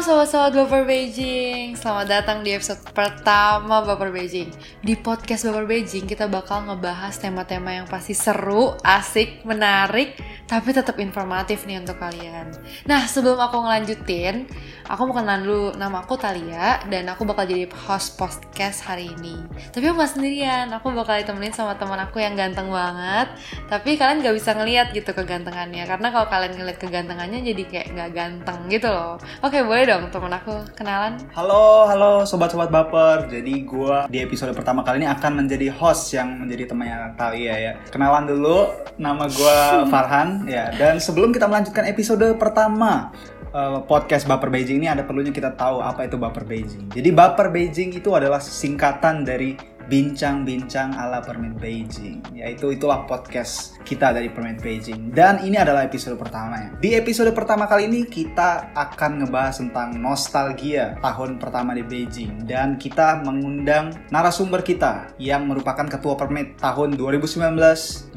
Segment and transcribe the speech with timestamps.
[0.00, 1.76] Sobat-sobat Baper Beijing.
[1.76, 4.48] Selamat datang di episode pertama Baper Beijing.
[4.80, 10.16] Di podcast Baper Beijing kita bakal ngebahas tema-tema yang pasti seru, asik, menarik
[10.48, 12.48] Tapi tetap informatif nih untuk kalian.
[12.88, 14.48] Nah sebelum aku ngelanjutin
[14.88, 19.36] Aku mau kenalan dulu, nama aku Talia Dan aku bakal jadi host podcast hari ini.
[19.70, 23.30] Tapi aku gak sendirian, aku bakal ditemenin sama teman aku yang ganteng banget.
[23.68, 25.84] Tapi kalian gak bisa ngeliat gitu kegantengannya.
[25.84, 29.20] Karena kalau kalian ngeliat kegantengannya jadi kayak gak ganteng gitu loh.
[29.46, 33.26] Oke boleh dong temen aku kenalan Halo, halo sobat-sobat baper.
[33.26, 37.72] Jadi gua di episode pertama kali ini akan menjadi host yang menjadi temannya Talia ya.
[37.90, 38.70] Kenalan dulu,
[39.02, 39.56] nama gua
[39.90, 40.70] Farhan ya.
[40.78, 43.10] Dan sebelum kita melanjutkan episode pertama
[43.50, 46.94] eh, podcast Baper Beijing ini ada perlunya kita tahu apa itu Baper Beijing.
[46.94, 49.58] Jadi Baper Beijing itu adalah singkatan dari
[49.90, 52.22] bincang-bincang ala Permen Beijing.
[52.30, 55.10] Yaitu itulah podcast kita dari Permen Beijing.
[55.10, 56.70] Dan ini adalah episode pertama ya.
[56.78, 62.46] Di episode pertama kali ini kita akan ngebahas tentang nostalgia tahun pertama di Beijing.
[62.46, 68.14] Dan kita mengundang narasumber kita yang merupakan ketua Permen tahun 2019-2020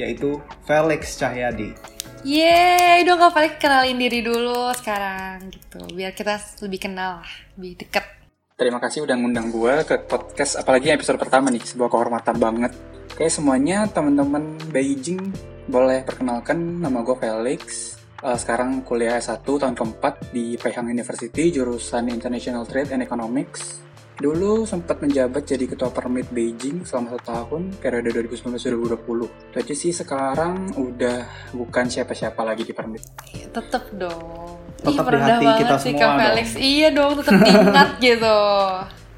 [0.00, 1.76] yaitu Felix Cahyadi.
[2.22, 5.82] Yeay, dong Kak Felix kenalin diri dulu sekarang gitu.
[5.90, 8.21] Biar kita lebih kenal lah, lebih deket
[8.62, 12.70] Terima kasih udah ngundang gue ke podcast, apalagi episode pertama nih, sebuah kehormatan banget.
[13.10, 15.34] Oke semuanya, teman-teman Beijing,
[15.66, 17.98] boleh perkenalkan nama gue Felix.
[18.22, 23.82] Eh, sekarang kuliah S1 tahun keempat di Peihang University, jurusan International Trade and Economics.
[24.22, 29.58] Dulu sempat menjabat jadi ketua permit Beijing selama satu tahun, periode 2019-2020.
[29.58, 33.02] Itu sih sekarang udah bukan siapa-siapa lagi di permit.
[33.26, 36.22] ya, Tetep dong Tetep di merendah hati kita sih semua Kak dong.
[36.24, 36.48] Felix.
[36.56, 38.38] Iya dong, tetep diingat gitu.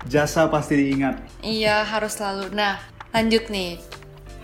[0.05, 1.15] Jasa pasti diingat.
[1.41, 2.53] Iya, harus selalu.
[2.53, 2.83] Nah,
[3.15, 3.79] lanjut nih.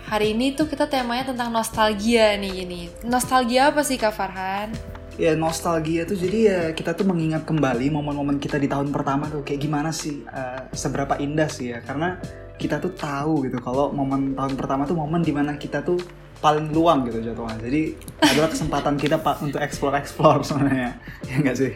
[0.07, 2.81] Hari ini tuh kita temanya tentang nostalgia nih ini.
[3.03, 4.71] Nostalgia apa sih Kak Farhan?
[5.19, 9.43] ya nostalgia tuh jadi ya kita tuh mengingat kembali momen-momen kita di tahun pertama tuh
[9.45, 11.83] kayak gimana sih eh, seberapa indah sih ya.
[11.83, 12.17] Karena
[12.61, 15.97] kita tuh tahu gitu kalau momen tahun pertama tuh momen di mana kita tuh
[16.41, 17.81] paling luang gitu jatuhnya jadi
[18.33, 20.97] adalah kesempatan kita pak untuk explore explore sebenarnya
[21.29, 21.73] ya enggak sih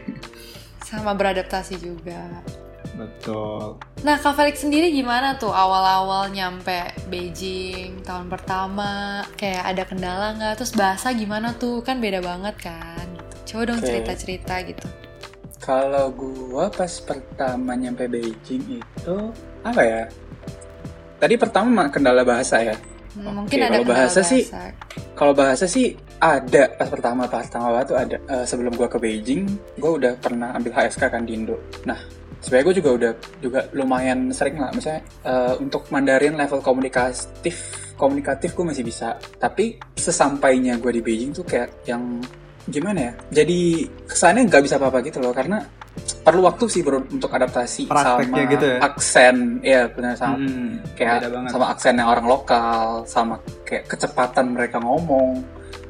[0.82, 2.26] Sama beradaptasi juga
[2.98, 9.26] betul Nah, Kak Felix sendiri gimana tuh awal-awal nyampe Beijing tahun pertama?
[9.34, 10.62] Kayak ada kendala nggak?
[10.62, 11.82] Terus bahasa gimana tuh?
[11.82, 13.08] Kan beda banget kan?
[13.50, 14.86] Coba dong cerita-cerita gitu.
[15.58, 19.18] Kalau gua pas pertama nyampe Beijing itu
[19.66, 20.04] apa ya?
[21.18, 22.78] Tadi pertama kendala bahasa ya.
[23.16, 24.44] Hmm, mungkin ada kalau kendala bahasa sih,
[25.16, 28.18] Kalau bahasa sih ada pas pertama pas pertama tuh ada.
[28.20, 29.48] Eh, sebelum gua ke Beijing,
[29.80, 31.56] gua udah pernah ambil HSK kan di Indo.
[31.88, 31.96] Nah,
[32.44, 33.12] sebenarnya gue juga udah
[33.42, 34.70] juga lumayan sering lah.
[34.76, 37.56] Misalnya eh, untuk Mandarin level komunikatif
[37.96, 39.16] komunikatif gue masih bisa.
[39.40, 42.20] Tapi sesampainya gue di Beijing tuh kayak yang
[42.68, 43.14] gimana ya?
[43.42, 45.64] Jadi kesannya nggak bisa apa-apa gitu loh karena
[46.26, 48.78] perlu waktu sih bro untuk adaptasi Prakteknya sama gitu ya?
[48.82, 51.20] aksen, ya benar sama Hmm, kayak
[51.54, 55.46] sama aksennya orang lokal, sama kayak kecepatan mereka ngomong.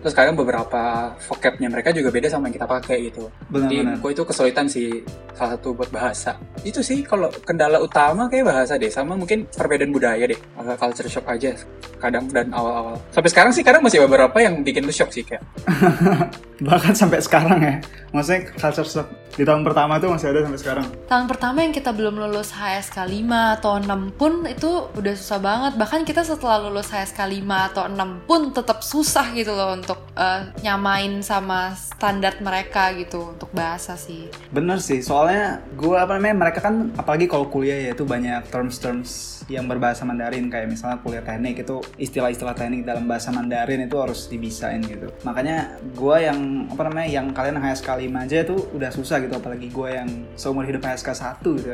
[0.05, 3.25] Terus kadang beberapa vocabnya mereka juga beda sama yang kita pakai gitu.
[3.25, 5.01] Jadi benar-benar gue itu kesulitan sih
[5.33, 6.37] salah satu buat bahasa.
[6.61, 11.09] Itu sih kalau kendala utama kayak bahasa deh, sama mungkin perbedaan budaya deh, agak culture
[11.09, 11.57] shock aja
[11.97, 13.01] kadang dan awal-awal.
[13.09, 15.41] Sampai sekarang sih kadang masih beberapa yang bikin lu shock sih kayak.
[16.63, 17.75] bahkan sampai sekarang ya
[18.15, 21.91] maksudnya culture shock di tahun pertama tuh masih ada sampai sekarang Tahun pertama yang kita
[21.91, 25.73] belum lulus HSK 5 atau 6 pun itu udah susah banget.
[25.75, 30.41] Bahkan kita setelah lulus HSK 5 atau 6 pun tetap susah gitu loh untuk eh,
[30.63, 34.31] nyamain sama standar mereka gitu untuk bahasa sih.
[34.51, 39.35] Bener sih, soalnya gue apa namanya mereka kan apalagi kalau kuliah ya itu banyak terms-terms
[39.45, 44.25] yang berbahasa Mandarin kayak misalnya kuliah teknik itu istilah-istilah teknik dalam bahasa Mandarin itu harus
[44.25, 45.13] dibisain gitu.
[45.21, 49.69] Makanya gue yang apa namanya yang kalian HSK 5 aja itu udah susah gitu apalagi
[49.69, 51.09] gue yang seumur hidup HSK
[51.45, 51.69] 1 gitu.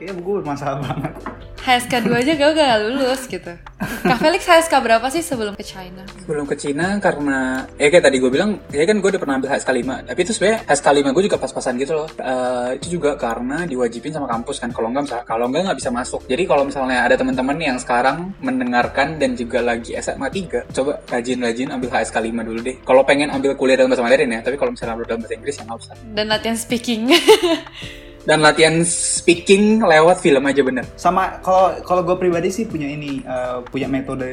[0.00, 1.12] Kayaknya gue bermasalah banget.
[1.60, 3.52] HSK 2 aja gue gak lulus gitu.
[3.80, 6.00] Kak Felix HSK berapa sih sebelum ke China?
[6.24, 9.52] Sebelum ke Cina karena ya kayak tadi gue bilang ya kan gue udah pernah ambil
[9.52, 13.16] HSK 5 tapi itu sebenarnya HSK 5 gue juga pas-pasan gitu loh Eh, itu juga
[13.16, 16.62] karena diwajibin sama kampus kan kalau enggak bisa kalau enggak nggak bisa masuk jadi kalau
[16.64, 22.16] misalnya ada teman-teman yang sekarang mendengarkan dan juga lagi SMA 3 coba rajin-rajin ambil HSK
[22.20, 25.06] 5 dulu deh kalau pengen ambil kuliah dalam bahasa Mandarin ya tapi kalau misalnya ambil
[25.08, 27.08] dalam bahasa Inggris ya nggak usah Dan latihan speaking.
[28.28, 33.24] dan latihan speaking lewat film aja bener Sama kalau kalau gue pribadi sih punya ini
[33.24, 34.28] eh, punya metode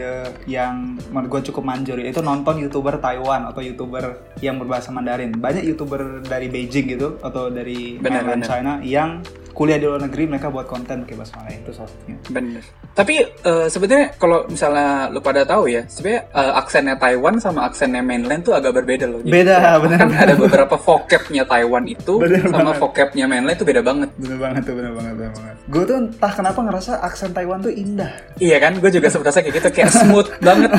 [0.50, 5.34] yang menurut gue cukup manjur yaitu nonton youtuber Taiwan atau youtuber yang berbahasa Mandarin.
[5.36, 8.50] Banyak youtuber dari Beijing gitu atau dari mainland benar.
[8.50, 9.24] China yang
[9.58, 12.18] kuliah di luar negeri mereka buat konten pakai bahasa Mandarin itu salah satunya.
[12.30, 12.62] Bener.
[12.94, 18.06] Tapi eh, sebenarnya kalau misalnya lu pada tahu ya, sebenarnya eh, aksennya Taiwan sama aksennya
[18.06, 19.26] mainland tuh agak berbeda loh.
[19.26, 20.22] Jadi, Beda, bahkan bener.
[20.24, 22.78] ada beberapa vocabnya Taiwan itu Bener sama banget.
[22.78, 24.10] vocabnya mainland itu beda banget.
[24.16, 25.56] Bener banget tuh, bener banget, bener banget.
[25.68, 28.12] Gue tuh entah kenapa ngerasa aksen Taiwan tuh indah.
[28.38, 30.70] Iya kan, gue juga sebenarnya kayak gitu, kayak smooth banget.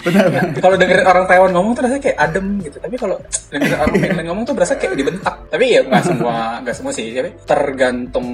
[0.00, 0.52] Bener banget.
[0.60, 2.76] kalau dengerin orang Taiwan ngomong tuh rasanya kayak adem gitu.
[2.76, 3.16] Tapi kalau
[3.48, 5.36] dengerin orang mainland ngomong tuh berasa kayak dibentak.
[5.48, 7.06] Tapi ya nggak semua, nggak semua sih.
[7.12, 7.30] Tapi
[7.70, 8.28] tergantung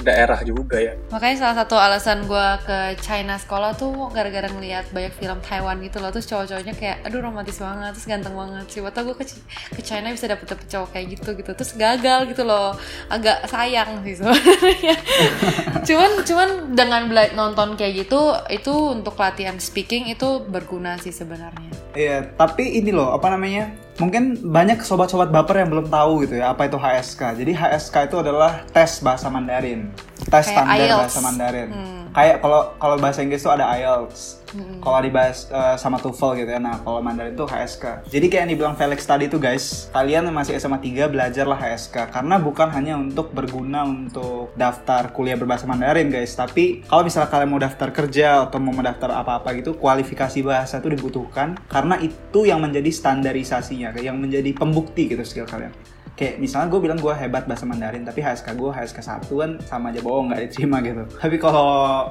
[0.00, 0.94] daerah juga ya.
[1.10, 5.98] Makanya salah satu alasan gue ke China sekolah tuh gara-gara ngeliat banyak film Taiwan gitu
[5.98, 6.14] loh.
[6.14, 8.80] Terus cowok-cowoknya kayak aduh romantis banget, terus ganteng banget sih.
[8.80, 9.26] Waktu gue ke,
[9.74, 11.50] ke China bisa dapet dapet cowok kayak gitu gitu.
[11.52, 12.78] Terus gagal gitu loh,
[13.10, 14.94] agak sayang sih sebenarnya.
[15.88, 17.02] Cuman cuman dengan
[17.34, 21.72] nonton kayak gitu, itu untuk latihan speaking itu berguna sih sebenarnya.
[21.90, 23.89] Iya, tapi ini loh, apa namanya?
[24.00, 27.36] Mungkin banyak sobat-sobat baper yang belum tahu gitu ya, apa itu HSK.
[27.36, 29.92] Jadi HSK itu adalah tes bahasa Mandarin.
[30.24, 31.00] Tes Kayak standar IELTS.
[31.04, 31.68] bahasa Mandarin.
[31.68, 31.99] Hmm.
[32.10, 34.40] Kayak kalau kalau bahasa Inggris itu ada IELTS.
[34.50, 34.82] Hmm.
[34.82, 36.58] Kalau dibahas eh, sama TOEFL gitu ya.
[36.58, 38.10] Nah, kalau Mandarin itu HSK.
[38.10, 42.10] Jadi kayak yang dibilang Felix tadi tuh guys, kalian yang masih SMA 3 belajarlah HSK
[42.10, 47.50] karena bukan hanya untuk berguna untuk daftar kuliah berbahasa Mandarin guys, tapi kalau misalnya kalian
[47.50, 52.58] mau daftar kerja atau mau mendaftar apa-apa gitu, kualifikasi bahasa itu dibutuhkan karena itu yang
[52.58, 55.70] menjadi standarisasinya, yang menjadi pembukti gitu skill kalian.
[56.18, 59.88] Kayak misalnya gue bilang gue hebat bahasa Mandarin, tapi HSK gue HSK 1 kan sama
[59.88, 61.08] aja bohong nggak diterima gitu.
[61.16, 61.68] Tapi kalau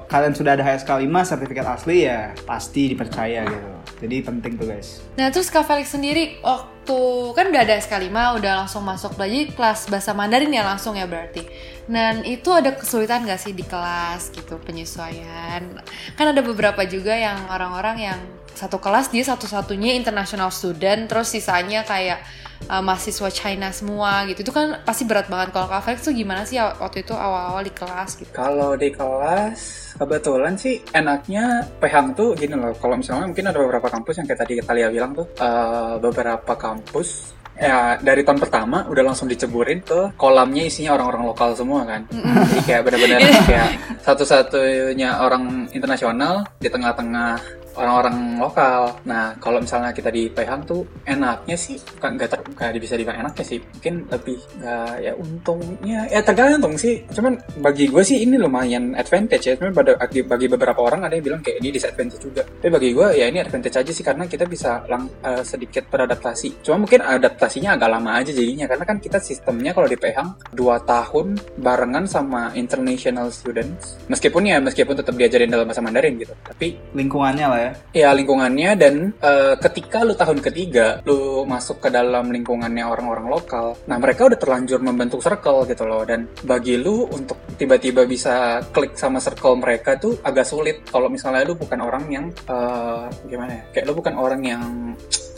[0.09, 3.69] kalian sudah ada HSK 5 sertifikat asli ya pasti dipercaya gitu.
[4.01, 5.03] Jadi penting tuh guys.
[5.19, 6.99] Nah terus Kak Felix sendiri waktu
[7.37, 8.09] kan udah ada SK5
[8.41, 11.45] udah langsung masuk belajar kelas bahasa Mandarin ya langsung ya berarti.
[11.89, 15.81] Dan itu ada kesulitan gak sih di kelas gitu penyesuaian?
[16.13, 18.19] Kan ada beberapa juga yang orang-orang yang
[18.59, 22.19] satu kelas dia satu-satunya international student terus sisanya kayak
[22.67, 24.43] uh, mahasiswa China semua gitu.
[24.43, 25.55] Itu kan pasti berat banget.
[25.55, 28.31] Kalau Kak Felix tuh gimana sih waktu itu awal-awal di kelas gitu?
[28.35, 29.59] Kalau di kelas
[29.95, 32.75] kebetulan sih enaknya Pehang tuh gini loh.
[32.75, 37.39] Kalau misalnya mungkin ada beberapa kampus yang kayak tadi Talia bilang tuh eh, beberapa kampus
[37.59, 42.07] ya dari tahun pertama udah langsung diceburin ke kolamnya isinya orang-orang lokal semua kan.
[42.07, 43.19] Jadi kayak benar-benar
[43.51, 43.69] kayak
[43.99, 48.95] satu-satunya orang internasional di tengah-tengah orang-orang lokal.
[49.05, 53.19] Nah, kalau misalnya kita di Pehang tuh enaknya sih bukan nggak ter, nggak bisa dibilang
[53.25, 57.03] enaknya sih, mungkin lebih nggak ya untungnya ya tergantung sih.
[57.11, 59.53] Cuman bagi gue sih ini lumayan advantage ya.
[59.59, 62.41] Cuman pada bagi, beberapa orang ada yang bilang kayak ini disadvantage juga.
[62.45, 66.65] Tapi bagi gue ya ini advantage aja sih karena kita bisa lang, eh, sedikit beradaptasi.
[66.65, 70.79] Cuma mungkin adaptasinya agak lama aja jadinya karena kan kita sistemnya kalau di Pehang dua
[70.83, 73.99] tahun barengan sama international students.
[74.07, 76.33] Meskipun ya meskipun tetap diajarin dalam bahasa Mandarin gitu.
[76.39, 77.71] Tapi Lingkungannya lah ya.
[77.91, 83.75] Ya lingkungannya dan eh, ketika lu tahun ketiga lu masuk ke dalam lingkungannya orang-orang lokal,
[83.85, 88.95] nah mereka udah terlanjur membentuk circle gitu loh dan bagi lu untuk tiba-tiba bisa klik
[88.95, 93.63] sama circle mereka tuh agak sulit kalau misalnya lu bukan orang yang eh, gimana ya,
[93.75, 94.63] kayak lu bukan orang yang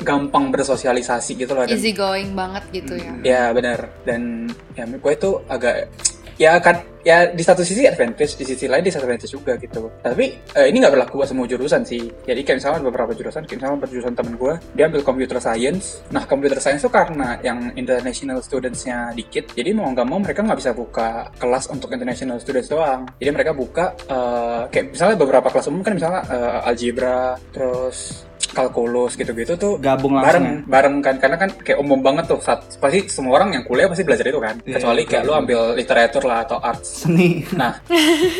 [0.02, 3.14] gampang bersosialisasi gitu loh dan Easy going banget gitu ya.
[3.22, 5.94] Ya benar dan ya gue itu agak
[6.42, 9.94] ya kan ya di satu sisi advantage di sisi lain disadvantage juga gitu.
[10.02, 10.26] Tapi
[10.58, 12.10] eh, ini nggak berlaku buat semua jurusan sih.
[12.26, 16.02] Jadi kayak misalnya beberapa jurusan kayak misalnya jurusan temen gue dia ambil computer science.
[16.10, 20.58] Nah computer science itu karena yang international studentsnya dikit jadi mau nggak mau mereka nggak
[20.58, 23.06] bisa buka kelas untuk international students doang.
[23.22, 29.16] Jadi mereka buka eh, kayak misalnya beberapa kelas umum kan misalnya eh, algebra terus kalkulus
[29.16, 30.56] gitu-gitu tuh Gabung bareng langsung ya?
[30.68, 31.16] bareng kan.
[31.18, 32.40] Karena kan kayak umum banget tuh.
[32.44, 34.56] Saat pasti semua orang yang kuliah pasti belajar itu kan.
[34.64, 37.08] Iya, kecuali kayak lu ambil literatur lah atau arts.
[37.08, 37.44] Seni.
[37.56, 37.80] nah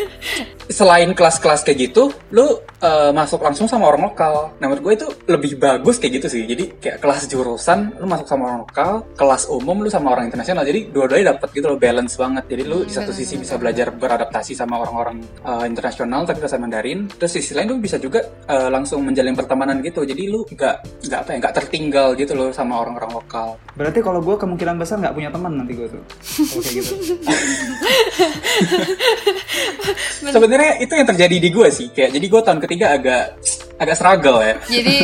[0.78, 4.54] selain kelas-kelas kayak gitu lu eh, masuk langsung sama orang lokal.
[4.60, 6.42] Nah menurut gue itu lebih bagus kayak gitu sih.
[6.44, 10.62] Jadi kayak kelas jurusan lu masuk sama orang lokal kelas umum lu sama orang internasional.
[10.62, 12.44] Jadi dua-duanya dapet gitu loh balance banget.
[12.46, 17.08] Jadi lu di satu sisi bisa belajar beradaptasi sama orang-orang eh, internasional tapi bahasa Mandarin.
[17.08, 20.76] Terus di sisi lain lu bisa juga eh, langsung menjalin pertemanan gitu jadi lu nggak
[21.08, 25.00] nggak apa ya nggak tertinggal gitu loh sama orang-orang lokal Berarti kalau gue kemungkinan besar
[25.00, 26.04] nggak punya teman nanti gue tuh.
[26.60, 26.92] Gitu.
[30.32, 33.24] sebenarnya itu yang terjadi di gue sih kayak jadi gue tahun ketiga agak
[33.82, 34.96] agak struggle ya Jadi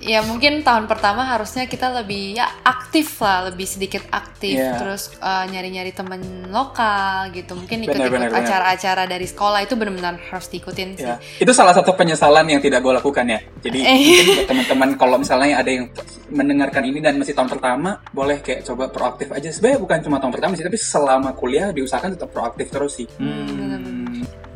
[0.00, 4.80] ya mungkin tahun pertama harusnya kita lebih ya aktif lah, lebih sedikit aktif, Iya.
[4.80, 7.52] terus uh, nyari-nyari temen lokal gitu.
[7.54, 11.04] Mungkin ikut-ikut acara-acara dari sekolah itu benar-benar harus diikutin sih.
[11.06, 13.38] Ya, itu salah satu penyesalan yang tidak gue lakukan ya.
[13.60, 13.94] Jadi Eh.
[14.00, 15.86] mungkin teman-teman kalau misalnya ada yang
[16.32, 19.52] mendengarkan ini dan masih tahun pertama, boleh kayak coba proaktif aja.
[19.52, 23.06] Sebenarnya bukan cuma tahun pertama sih, tapi selama kuliah diusahakan tetap proaktif terus sih.
[23.20, 23.89] Hmm.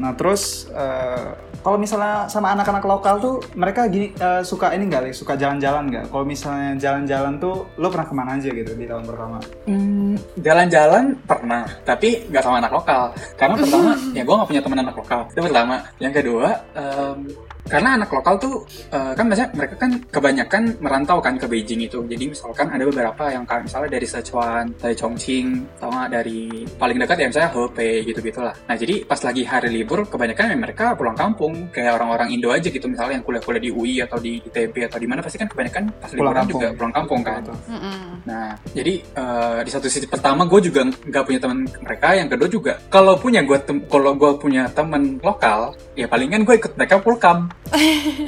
[0.04, 1.32] Nah terus eh,
[1.64, 6.04] kalau misalnya sama anak-anak lokal tuh mereka gini eh, suka ini nggak, suka jalan-jalan nggak?
[6.12, 9.40] Kalau misalnya jalan-jalan tuh lo pernah ke mana aja gitu di tahun pertama?
[9.64, 13.02] Hmm, jalan-jalan pernah, tapi nggak sama anak lokal.
[13.40, 15.20] Karena pertama, ya gue nggak punya teman anak lokal.
[15.32, 15.76] Itu pertama.
[15.96, 17.18] Yang kedua, em,
[17.64, 18.54] karena anak lokal tuh
[18.92, 22.04] eh, kan biasanya mereka kan kebanyakan merantau kan ke Beijing itu.
[22.04, 25.46] Jadi misalkan ada beberapa yang kayak misalnya dari Sichuan, dari Chongqing,
[25.80, 28.54] sama dari paling dekat ya misalnya Hebei gitu gitulah.
[28.68, 32.68] Nah jadi pas lagi hari libur, kebanyakan ya mereka pulang kampung kayak orang-orang Indo aja
[32.68, 32.84] gitu.
[32.84, 36.10] Misalnya yang kuliah-kuliah di UI atau di ITB atau di mana pasti kan kebanyakan pas
[36.12, 36.52] Pulang liburan kampung.
[36.60, 37.40] juga pulang kampung kan.
[37.40, 37.56] Betul.
[37.72, 37.98] Mm-mm.
[38.28, 42.48] Nah, jadi eh, di satu sisi pertama gue juga nggak punya teman mereka, yang kedua
[42.48, 47.48] juga kalau punya gue kalau gue punya teman lokal, ya palingan gue ikut mereka welcome.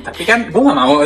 [0.06, 1.02] Tapi kan gue nggak mau.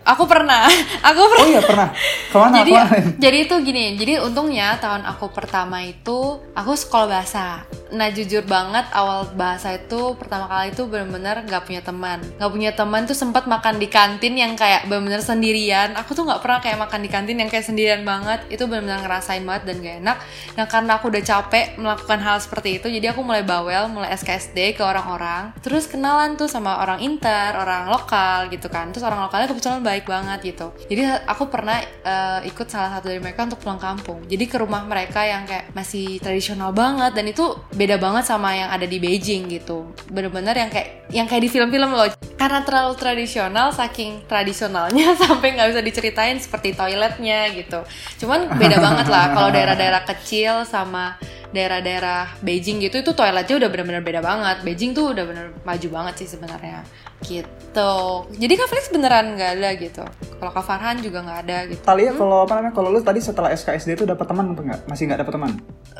[0.00, 0.66] Aku pernah,
[1.08, 1.44] aku pernah.
[1.44, 1.88] Oh iya pernah.
[2.30, 2.54] Ke mana?
[2.62, 2.90] jadi Ke mana?
[3.24, 8.86] jadi itu gini jadi untungnya tahun aku pertama itu aku sekolah bahasa nah jujur banget
[8.94, 13.50] awal bahasa itu pertama kali itu bener-bener nggak punya teman nggak punya teman tuh sempat
[13.50, 17.36] makan di kantin yang kayak bener-bener sendirian aku tuh nggak pernah kayak makan di kantin
[17.42, 20.16] yang kayak sendirian banget itu bener-bener ngerasain banget dan gak enak
[20.54, 24.78] nah karena aku udah capek melakukan hal seperti itu jadi aku mulai bawel mulai SKSD
[24.78, 29.50] ke orang-orang terus kenalan tuh sama orang inter orang lokal gitu kan terus orang lokalnya
[29.50, 30.70] kebetulan baik banget gitu.
[30.86, 34.22] Jadi aku pernah eh, ikut salah satu dari mereka untuk pulang kampung.
[34.30, 38.70] Jadi ke rumah mereka yang kayak masih tradisional banget dan itu beda banget sama yang
[38.70, 39.90] ada di Beijing gitu.
[40.06, 42.06] Bener-bener yang kayak yang kayak di film-film loh.
[42.38, 47.82] Karena terlalu tradisional saking tradisionalnya sampai nggak bisa diceritain seperti toiletnya gitu.
[48.22, 51.18] Cuman beda banget lah kalau daerah-daerah kecil sama
[51.50, 56.14] daerah-daerah Beijing gitu itu toiletnya udah bener-bener beda banget Beijing tuh udah bener maju banget
[56.22, 56.86] sih sebenarnya
[57.20, 57.92] gitu
[58.32, 60.04] jadi Kak Felix beneran nggak ada gitu
[60.38, 62.72] kalau Kak Farhan juga nggak ada gitu Talia kalau apa namanya?
[62.72, 64.80] Kalau lu tadi setelah SKSD itu dapat teman apa enggak?
[64.88, 65.50] Masih nggak dapat teman?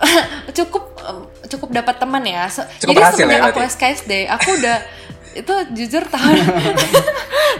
[0.58, 3.72] cukup em, cukup dapat teman ya Se- Cukup jadi semenjak ya aku berarti?
[3.76, 4.76] SKSD aku udah
[5.44, 6.36] itu jujur tahun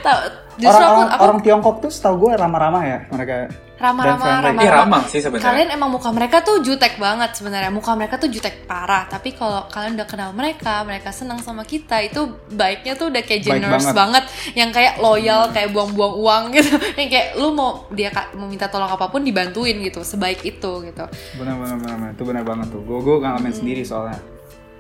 [0.00, 0.18] tahu
[0.59, 3.35] justru Orang, aku orang, aku orang Tiongkok tuh setahu gue ramah-ramah ya mereka.
[3.81, 4.45] Ramah-ramah friendly.
[4.47, 5.47] ramah Iya ramah sih sebenarnya.
[5.47, 9.65] kalian emang muka mereka tuh jutek banget sebenarnya muka mereka tuh jutek parah tapi kalau
[9.67, 13.89] kalian udah kenal mereka mereka senang sama kita itu baiknya tuh udah kayak Baik generous
[13.89, 13.97] banget.
[13.97, 14.25] banget.
[14.55, 16.71] yang kayak loyal kayak buang-buang uang gitu
[17.01, 21.05] yang kayak lu mau dia mau minta tolong apa pun dibantuin gitu sebaik itu gitu
[21.35, 22.83] Benar-benar benar itu benar banget tuh.
[22.83, 24.21] Gue gue ngalamin sendiri soalnya.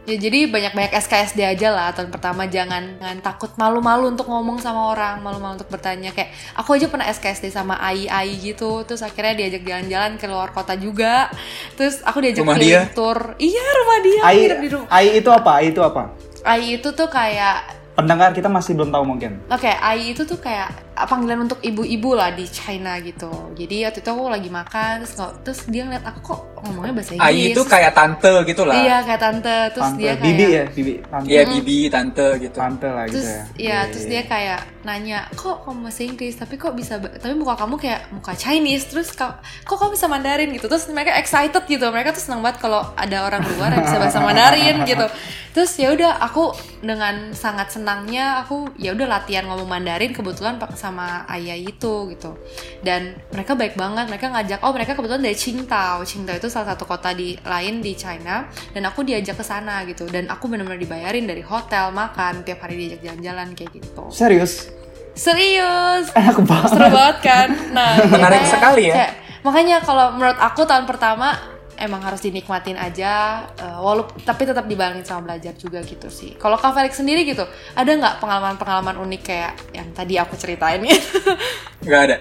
[0.08, 4.96] Ya jadi banyak-banyak SKSD aja lah tahun pertama jangan jangan takut malu-malu untuk ngomong sama
[4.96, 9.36] orang, malu-malu untuk bertanya kayak aku aja pernah SKSD sama Ai Ai gitu, terus akhirnya
[9.36, 11.28] diajak jalan-jalan ke luar kota juga,
[11.76, 12.96] terus aku diajak Rumah keliling dia?
[12.96, 14.88] tour, iya rumah dia, Ai, nginep di rumah.
[14.88, 15.50] Ai itu apa?
[15.52, 16.02] Ai itu apa?
[16.48, 17.58] Ai itu tuh kayak
[17.90, 19.44] Pendengar kita masih belum tahu mungkin.
[19.52, 20.72] Oke, Ai itu tuh kayak
[21.04, 23.28] panggilan untuk ibu-ibu lah di China gitu.
[23.52, 25.14] Jadi waktu itu aku lagi makan, terus,
[25.44, 27.30] terus dia ngeliat aku kok ngomongnya bahasa Inggris.
[27.30, 28.74] Ai itu kayak tante gitu lah.
[28.76, 30.92] Iya kayak tante, terus Tante, dia kayak bibi ya, bibi.
[31.00, 32.56] Tante, Iya bibi, tante gitu.
[32.58, 33.42] tante lah gitu terus ya.
[33.56, 37.76] ya terus dia kayak nanya kok kamu bahasa Inggris tapi kok bisa tapi muka kamu
[37.76, 42.24] kayak muka Chinese terus kok kamu bisa Mandarin gitu terus mereka excited gitu mereka tuh
[42.24, 45.04] senang banget kalau ada orang luar yang bisa bahasa Mandarin gitu
[45.50, 51.26] terus ya udah aku dengan sangat senangnya aku ya udah latihan ngomong Mandarin kebetulan sama
[51.28, 52.38] ayah itu gitu
[52.80, 56.84] dan mereka baik banget mereka ngajak oh mereka kebetulan dari Qingdao Qingdao itu salah satu
[56.84, 61.24] kota di lain di China dan aku diajak ke sana gitu dan aku benar-benar dibayarin
[61.24, 64.68] dari hotel makan tiap hari diajak jalan-jalan kayak gitu Serius?
[65.12, 66.70] serius Enak banget.
[66.70, 68.94] seru banget kan nah Menarik makanya sekali ya.
[68.96, 71.32] kayak- makanya kalau menurut aku tahun pertama
[71.80, 73.44] emang harus dinikmatin aja
[73.80, 77.42] walaupun tapi tetap dibarengin sama belajar juga gitu sih kalau Kak Felix sendiri gitu
[77.74, 81.32] ada nggak pengalaman-pengalaman unik kayak yang tadi aku ceritain gitu
[81.80, 82.16] Gak ada.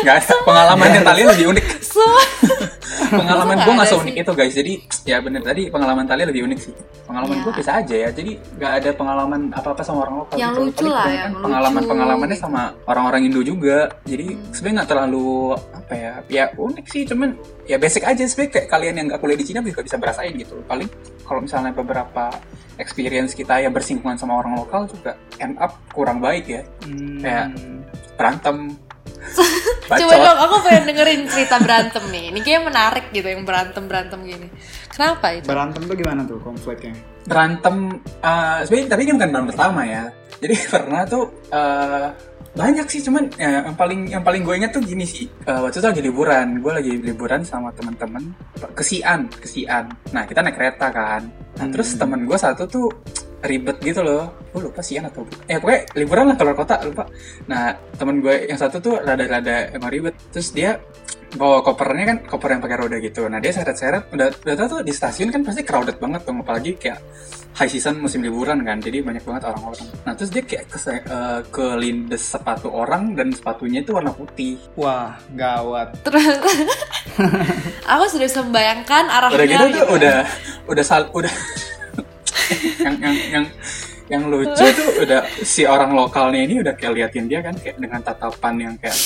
[0.00, 0.34] Gak ada.
[0.48, 1.64] Pengalamannya Talia lebih unik.
[1.92, 2.24] semua
[3.12, 4.54] Pengalaman gue nggak seunik itu guys.
[4.56, 4.72] Jadi
[5.04, 6.72] ya bener tadi pengalaman Talia lebih unik sih.
[7.04, 7.42] Pengalaman Ya.
[7.44, 8.08] gue bisa aja ya.
[8.16, 10.36] Jadi gak ada pengalaman apa-apa sama orang lokal.
[10.40, 10.62] Yang gitu.
[10.64, 12.44] lucu Paling lah, kebanyakan yang lucu Pengalaman-pengalamannya gitu.
[12.48, 13.78] sama orang-orang Indo juga.
[14.08, 16.12] Jadi sebenarnya nggak terlalu apa ya?
[16.32, 17.02] Ya unik sih.
[17.04, 17.28] Cuman
[17.68, 20.62] ya basic aja sebenarnya kayak kalian yang gak kuliah di Cina juga bisa berasain gitu.
[20.64, 20.88] Paling
[21.26, 22.30] kalau misalnya beberapa
[22.78, 26.62] experience kita yang bersinggungan sama orang lokal juga end up kurang baik ya.
[26.86, 27.20] Hmm.
[27.20, 27.46] Kayak
[28.16, 28.56] berantem.
[29.88, 34.20] coba dong aku pengen dengerin cerita berantem nih ini kayaknya menarik gitu yang berantem berantem
[34.20, 34.48] gini
[34.92, 36.92] kenapa itu Berantem tuh gimana tuh konfliknya?
[37.24, 40.04] berantem uh, sebenarnya tapi ini bukan berantem pertama ya
[40.44, 42.08] jadi pernah tuh uh,
[42.54, 45.26] banyak sih cuman ya, yang paling yang paling gue ingat tuh gini sih.
[45.44, 46.46] Uh, waktu itu lagi liburan.
[46.62, 48.30] Gue lagi liburan sama teman-teman.
[48.72, 51.26] Ke Sian ke Sian nah kita naik kereta kan.
[51.58, 52.06] Nah terus Hmm.
[52.06, 52.86] temen gue satu tuh
[53.42, 54.30] ribet gitu loh.
[54.54, 57.04] Gue lupa Sian atau eh pokoknya liburan lah keluar kota lupa.
[57.50, 60.14] Nah temen gue yang satu tuh rada-rada emang ribet.
[60.30, 60.78] Terus dia
[61.34, 63.26] bawa kopernya kan koper yang pakai roda gitu.
[63.26, 66.78] Nah dia seret-seret, udah udah tau tuh di stasiun kan pasti crowded banget dong, apalagi
[66.78, 67.02] kayak
[67.54, 69.86] high season musim liburan kan, jadi banyak banget orang-orang.
[70.02, 74.58] Nah terus dia kayak ke, uh, kelindes sepatu orang dan sepatunya itu warna putih.
[74.74, 75.94] Wah, gawat.
[76.02, 76.38] Terus
[77.92, 79.38] aku sudah bisa membayangkan arahnya.
[79.38, 80.16] Udah gitu tuh udah
[80.68, 81.32] udah sal udah
[82.84, 83.44] yang yang yang
[84.04, 88.04] yang lucu tuh udah si orang lokalnya ini udah kayak liatin dia kan kayak dengan
[88.04, 88.96] tatapan yang kayak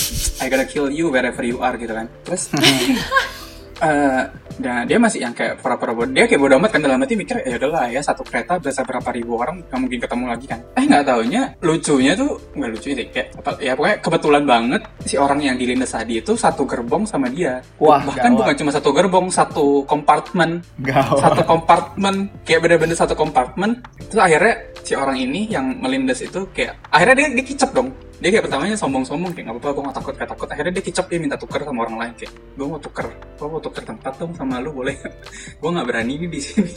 [0.42, 2.50] I gotta kill you wherever you are gitu kan terus
[3.82, 4.24] uh,
[4.58, 6.10] dan dia masih yang kayak pura-pura bodoh.
[6.10, 9.08] Dia kayak bodoh amat kan dalam hati mikir ya udahlah ya satu kereta berasa berapa
[9.14, 10.60] ribu orang nggak mungkin ketemu lagi kan.
[10.74, 15.14] Eh nggak taunya lucunya tuh nggak lucu sih kayak apa ya pokoknya kebetulan banget si
[15.14, 17.62] orang yang dilindas tadi itu satu gerbong sama dia.
[17.78, 18.38] Wah, bahkan gawat.
[18.42, 20.50] bukan cuma satu gerbong satu kompartemen.
[20.82, 21.22] Gawat.
[21.22, 23.78] satu kompartemen kayak bener-bener satu kompartemen.
[24.10, 28.28] Terus akhirnya si orang ini yang melindas itu kayak akhirnya dia, dia kicep dong dia
[28.34, 31.18] kayak pertamanya sombong-sombong kayak nggak apa-apa gue nggak takut gak takut akhirnya dia kicep dia
[31.22, 34.58] minta tuker sama orang lain kayak gue mau tuker gue mau tuker tempat dong sama
[34.58, 34.96] lu boleh
[35.62, 36.72] gue nggak berani nih di sini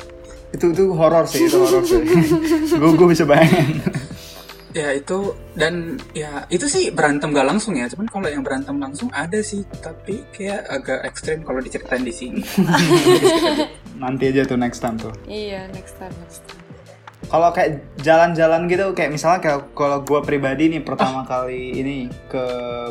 [0.52, 2.04] Itu itu horor sih, itu horor sih.
[2.84, 3.80] gue gue bisa bayangin.
[4.76, 9.08] ya itu dan ya itu sih berantem gak langsung ya cuman kalau yang berantem langsung
[9.12, 12.40] ada sih tapi kayak agak ekstrim kalau diceritain di sini
[14.02, 15.14] Nanti aja tuh next time tuh.
[15.30, 16.61] Iya, next time, next time.
[17.30, 22.44] Kalau kayak jalan-jalan gitu, kayak misalnya kayak kalau gue pribadi nih pertama kali ini ke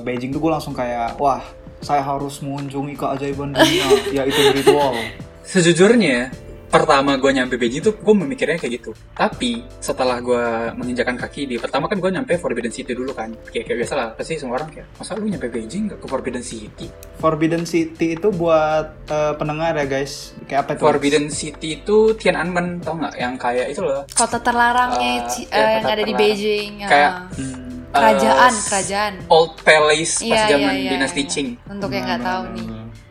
[0.07, 1.43] Beijing tuh gue langsung kayak, wah
[1.81, 4.97] saya harus mengunjungi keajaiban dunia, yaitu Great Wall.
[5.43, 6.31] Sejujurnya,
[6.71, 8.91] pertama gue nyampe Beijing tuh gue memikirnya kayak gitu.
[9.13, 10.45] Tapi setelah gue
[10.79, 13.35] menginjakan kaki di pertama kan gue nyampe Forbidden City dulu kan.
[13.51, 16.41] Kayak kayak biasa lah, pasti semua orang kayak masa lu nyampe Beijing gak ke Forbidden
[16.41, 16.87] City?
[17.19, 20.83] Forbidden City itu buat eh, pendengar ya guys, kayak apa itu?
[20.87, 23.15] Forbidden City itu Tiananmen tau nggak?
[23.19, 24.03] Yang kayak itu loh.
[24.09, 26.15] Kota terlarangnya Ci- ya, eh, yang ada di.
[26.15, 26.73] Beijing.
[26.81, 26.89] ya.
[26.89, 27.69] Kayak Hmm.
[27.91, 29.13] kerajaan, eh, kerajaan.
[29.27, 31.31] Old Palace pas Iya, zaman iya, iya, dinasti iya.
[31.35, 31.49] Qing.
[31.67, 32.67] Untuk yang nggak tahu nih.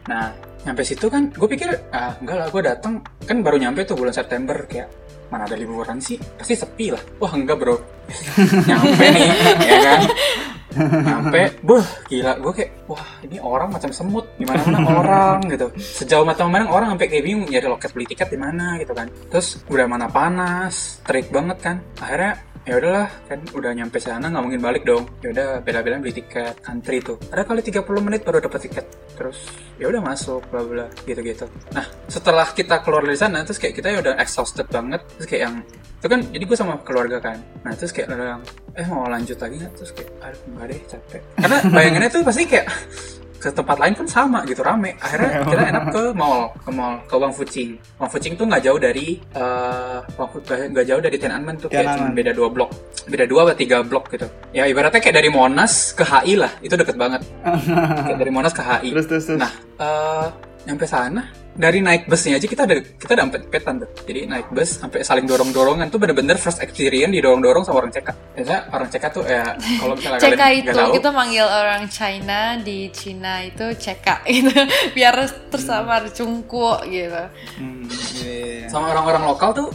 [0.07, 0.27] Nah,
[0.67, 4.11] nyampe situ kan, gue pikir, ah enggak lah, gue datang kan baru nyampe tuh bulan
[4.11, 4.91] September kayak
[5.29, 7.01] mana ada liburan sih, pasti sepi lah.
[7.21, 7.77] Wah enggak bro,
[8.69, 9.27] nyampe nih,
[9.63, 9.99] ya kan?
[10.79, 15.69] Nyampe, buh gila, gue kayak, wah ini orang macam semut, di mana mana orang gitu.
[15.77, 19.05] Sejauh mata memandang orang sampai kayak bingung nyari loket beli tiket di mana gitu kan.
[19.29, 21.77] Terus udah mana panas, terik banget kan.
[22.01, 25.05] Akhirnya ya udahlah kan udah nyampe sana nggak mungkin balik dong.
[25.21, 27.21] Ya udah bela-bela beli tiket antri tuh.
[27.29, 28.85] Ada kali 30 menit baru dapat tiket.
[29.13, 29.37] Terus
[29.77, 31.45] ya udah masuk bla bla gitu-gitu.
[31.77, 35.05] Nah setelah kita keluar dari sana terus kayak kita ya udah exhausted banget.
[35.17, 35.55] Terus kayak yang
[35.99, 37.37] itu kan jadi gue sama keluarga kan.
[37.63, 38.41] Nah terus kayak yang
[38.77, 39.73] eh mau lanjut lagi nggak?
[39.75, 41.21] Terus kayak aduh enggak deh capek.
[41.35, 42.65] Karena bayangannya tuh pasti kayak
[43.43, 44.99] ke tempat lain pun sama gitu rame.
[44.99, 48.75] Akhirnya kita enak ke mall ke mall ke Wang Fucing Wang Fucing tuh nggak jauh
[48.75, 49.15] dari
[50.19, 52.69] Wang nggak jauh dari Tiananmen tuh kayak cuma beda dua blok.
[53.07, 54.27] Beda dua atau tiga blok gitu.
[54.51, 56.51] Ya ibaratnya kayak dari Monas ke HI lah.
[56.59, 57.23] Itu deket banget.
[58.05, 59.39] Kayak dari Monas ke HI Terus terus terus.
[59.39, 60.27] nah eh
[60.67, 61.23] nyampe sana
[61.59, 63.89] dari naik busnya aja kita ada kita udah sampai petan tuh.
[64.07, 67.91] Jadi naik bus sampai saling dorong dorongan tuh bener-bener first experience didorong dorong sama orang
[67.91, 70.95] CK biasanya orang CK tuh ya kalau misalnya kalian itu nggak tahu.
[70.95, 74.51] kita manggil orang China di Cina itu CK gitu.
[74.95, 75.15] Biar
[75.51, 77.23] tersamar cungku gitu.
[77.59, 77.83] Hmm,
[78.23, 78.71] iya.
[78.71, 79.67] sama orang-orang lokal tuh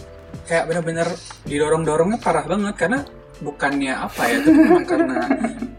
[0.48, 1.08] kayak bener-bener
[1.44, 3.04] didorong-dorongnya parah banget karena
[3.44, 5.20] bukannya apa ya tapi memang karena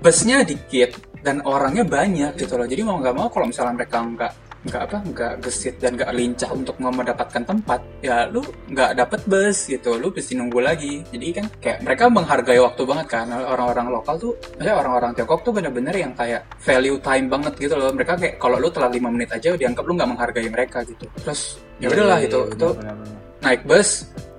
[0.05, 2.69] busnya dikit dan orangnya banyak gitu loh.
[2.69, 6.49] Jadi mau nggak mau kalau misalnya mereka nggak nggak apa nggak gesit dan nggak lincah
[6.49, 8.41] untuk mau mendapatkan tempat ya lu
[8.73, 11.05] nggak dapet bus gitu lu mesti nunggu lagi.
[11.13, 15.53] Jadi kan kayak mereka menghargai waktu banget kan orang-orang lokal tuh maksudnya orang-orang Tiongkok tuh
[15.53, 17.93] bener-bener yang kayak value time banget gitu loh.
[17.93, 21.05] Mereka kayak kalau lu telat 5 menit aja dianggap lu nggak menghargai mereka gitu.
[21.21, 23.17] Terus ya udahlah Iya, itu iya, itu benar, benar.
[23.45, 23.89] naik bus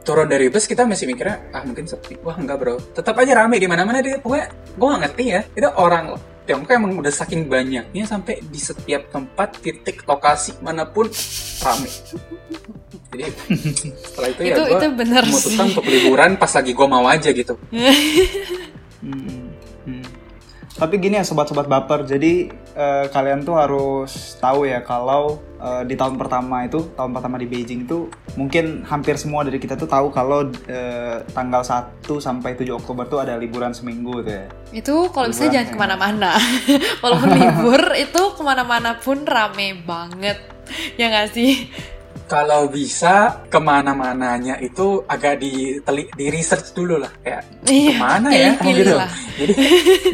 [0.07, 2.15] turun dari bus kita masih mikirnya ah mungkin sepi.
[2.23, 2.79] Wah enggak bro.
[2.95, 5.41] Tetap aja rame di mana mana dia pokoknya gue gak ngerti ya.
[5.55, 6.05] Itu orang
[6.47, 11.11] Tiongkok emang udah saking banyaknya sampai di setiap tempat titik lokasi mana pun
[11.61, 11.91] rame
[13.07, 13.33] jadi
[14.03, 15.73] setelah itu, ya Itu- gue itu bener memutuskan sih.
[15.75, 17.55] untuk liburan pas lagi gue mau aja gitu
[18.97, 19.53] Hmm,
[19.87, 20.03] hmm.
[20.75, 25.97] Tapi gini ya sobat-sobat baper, jadi eh, kalian tuh harus tahu ya kalau eh, di
[25.97, 30.13] tahun pertama itu, tahun pertama di Beijing itu mungkin hampir semua dari kita tuh tahu
[30.13, 34.47] kalau eh, tanggal 1 sampai 7 Oktober tuh ada liburan seminggu tuh ya.
[34.77, 35.73] Itu kalau bisa jangan ya.
[35.73, 36.31] ke mana-mana.
[37.03, 40.39] Walaupun libur itu ke mana-mana pun rame banget.
[41.01, 41.73] Ya nggak sih?
[42.27, 45.79] Kalau bisa ke mana-mananya itu agak di
[46.13, 47.11] di research dulu lah.
[47.23, 48.51] Kayak Iya, ke mana ya?
[48.59, 48.95] pilih-pilih gitu.
[48.99, 49.11] lah.
[49.39, 49.53] jadi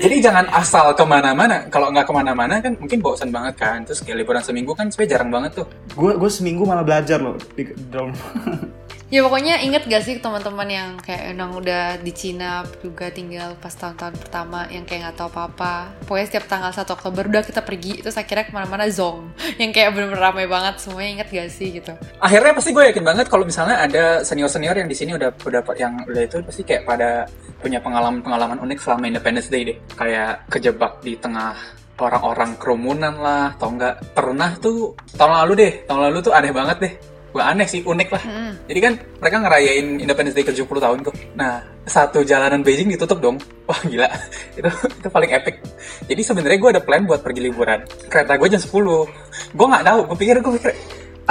[0.01, 1.57] jadi jangan asal ke mana-mana.
[1.69, 3.79] Kalau nggak ke mana-mana kan mungkin bosan banget kan.
[3.85, 5.67] Terus kayak liburan seminggu kan sebenarnya jarang banget tuh.
[5.93, 8.13] Gue gue seminggu malah belajar loh di, di dalam
[9.13, 13.69] Ya pokoknya inget gak sih teman-teman yang kayak emang udah di Cina juga tinggal pas
[13.77, 15.93] tahun-tahun pertama yang kayak nggak tahu apa-apa.
[16.09, 19.37] Pokoknya setiap tanggal 1 Oktober udah kita pergi terus akhirnya ke mana-mana zong.
[19.61, 21.93] Yang kayak bener-bener ramai banget semuanya inget gak sih gitu.
[22.25, 25.61] akhirnya pasti gue yakin banget kalau misalnya ada senior senior yang di sini udah udah
[25.77, 27.29] yang udah itu pasti kayak pada
[27.61, 31.53] punya pengalaman pengalaman unik selama Independence Day deh kayak kejebak di tengah
[32.01, 36.77] orang-orang kerumunan lah atau enggak pernah tuh tahun lalu deh tahun lalu tuh aneh banget
[36.81, 38.23] deh Wah aneh sih, unik lah.
[38.29, 38.53] Mm.
[38.69, 41.15] Jadi kan mereka ngerayain Independence Day ke 70 tahun tuh.
[41.33, 43.41] Nah, satu jalanan Beijing ditutup dong.
[43.69, 44.09] Wah gila,
[44.59, 45.65] itu itu paling epic.
[46.05, 47.89] Jadi sebenarnya gue ada plan buat pergi liburan.
[48.13, 49.57] Kereta gue jam 10.
[49.57, 50.73] Gue nggak tahu, gue pikir gue pikir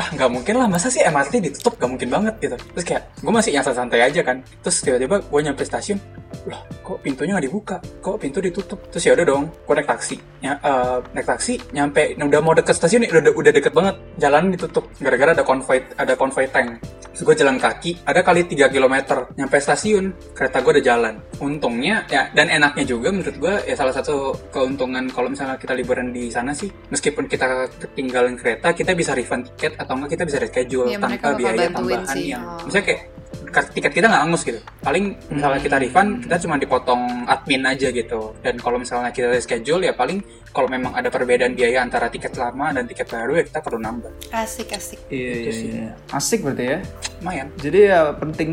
[0.01, 1.77] ah nggak mungkin lah masa sih MRT ditutup?
[1.77, 2.57] Gak mungkin banget gitu.
[2.57, 4.41] Terus kayak gue masih yang santai aja kan.
[4.65, 6.01] Terus tiba-tiba gue nyampe stasiun
[6.49, 7.77] lah kok pintunya nggak dibuka?
[8.01, 8.79] Kok pintu ditutup?
[8.89, 10.17] Terus ya udah dong gue naik taksi.
[10.41, 13.95] Ya eh, naik taksi nyampe nah, udah mau deket stasiun nih udah udah deket banget.
[14.17, 16.81] Jalan ditutup gara-gara ada konvoy ada konvoy tank.
[17.11, 18.95] Terus gue jalan kaki ada kali 3 km
[19.37, 20.33] nyampe stasiun.
[20.33, 21.13] Kereta gue udah jalan.
[21.37, 26.09] Untungnya ya dan enaknya juga menurut gue ya salah satu keuntungan kalau misalnya kita liburan
[26.09, 30.87] di sana sih meskipun kita ketinggalan kereta kita bisa refund tiket enggak kita bisa reschedule
[30.91, 32.25] mereka tanpa biaya tambahan sih.
[32.27, 32.63] yang Oh.
[32.63, 33.01] misalnya kayak
[33.47, 37.87] ka- tiket kita nggak angus gitu paling misalnya kita refund kita cuma dipotong admin aja
[37.89, 42.31] gitu dan kalau misalnya kita reschedule ya paling kalau memang ada perbedaan biaya antara tiket
[42.33, 44.99] lama dan tiket baru ya kita perlu nambah Asik asik.
[45.07, 45.67] Iya, Itu iya, sih.
[45.69, 45.89] iya.
[46.09, 46.77] Asik berarti ya.
[47.17, 48.51] lumayan Jadi ya penting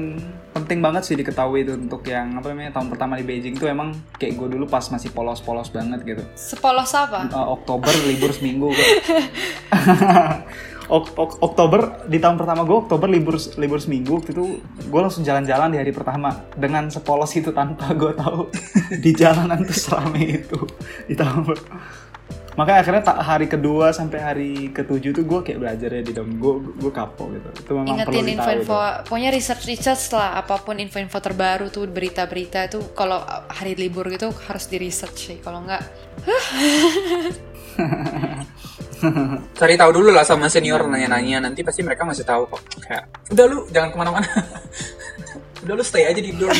[0.48, 3.90] penting banget sih diketahui itu untuk yang apa namanya tahun pertama di Beijing tuh emang
[4.12, 6.22] kayak gue dulu pas masih polos-polos banget gitu.
[6.34, 7.22] Sepolos apa?
[7.24, 8.74] Eh, Oktober libur seminggu.
[10.88, 14.56] Ok- ok- Oktober di tahun pertama gue Oktober libur libur seminggu waktu itu
[14.88, 18.48] gue langsung jalan-jalan di hari pertama dengan sepolos itu tanpa gue tahu
[18.96, 20.56] di jalanan tuh selama itu
[21.04, 21.44] di tahun
[22.58, 26.42] makanya akhirnya tak hari kedua sampai hari ketujuh tuh gue kayak belajar ya di dalam
[26.42, 29.06] gue gue kapok gitu itu memang perlu Ingetin info-info, tuh.
[29.06, 34.66] pokoknya research-research lah, apa pun info-info terbaru tuh, berita-berita itu kalau hari libur gitu harus
[34.66, 35.86] di research sih, kalau nggak
[39.60, 41.44] cari tahu dulu lah sama senior nanya-nanya.
[41.44, 42.62] Nanti pasti mereka masih tahu kok.
[42.82, 44.28] Kayak udah lu jangan ke mana-mana.
[45.58, 46.54] Udah lu stay aja di dorm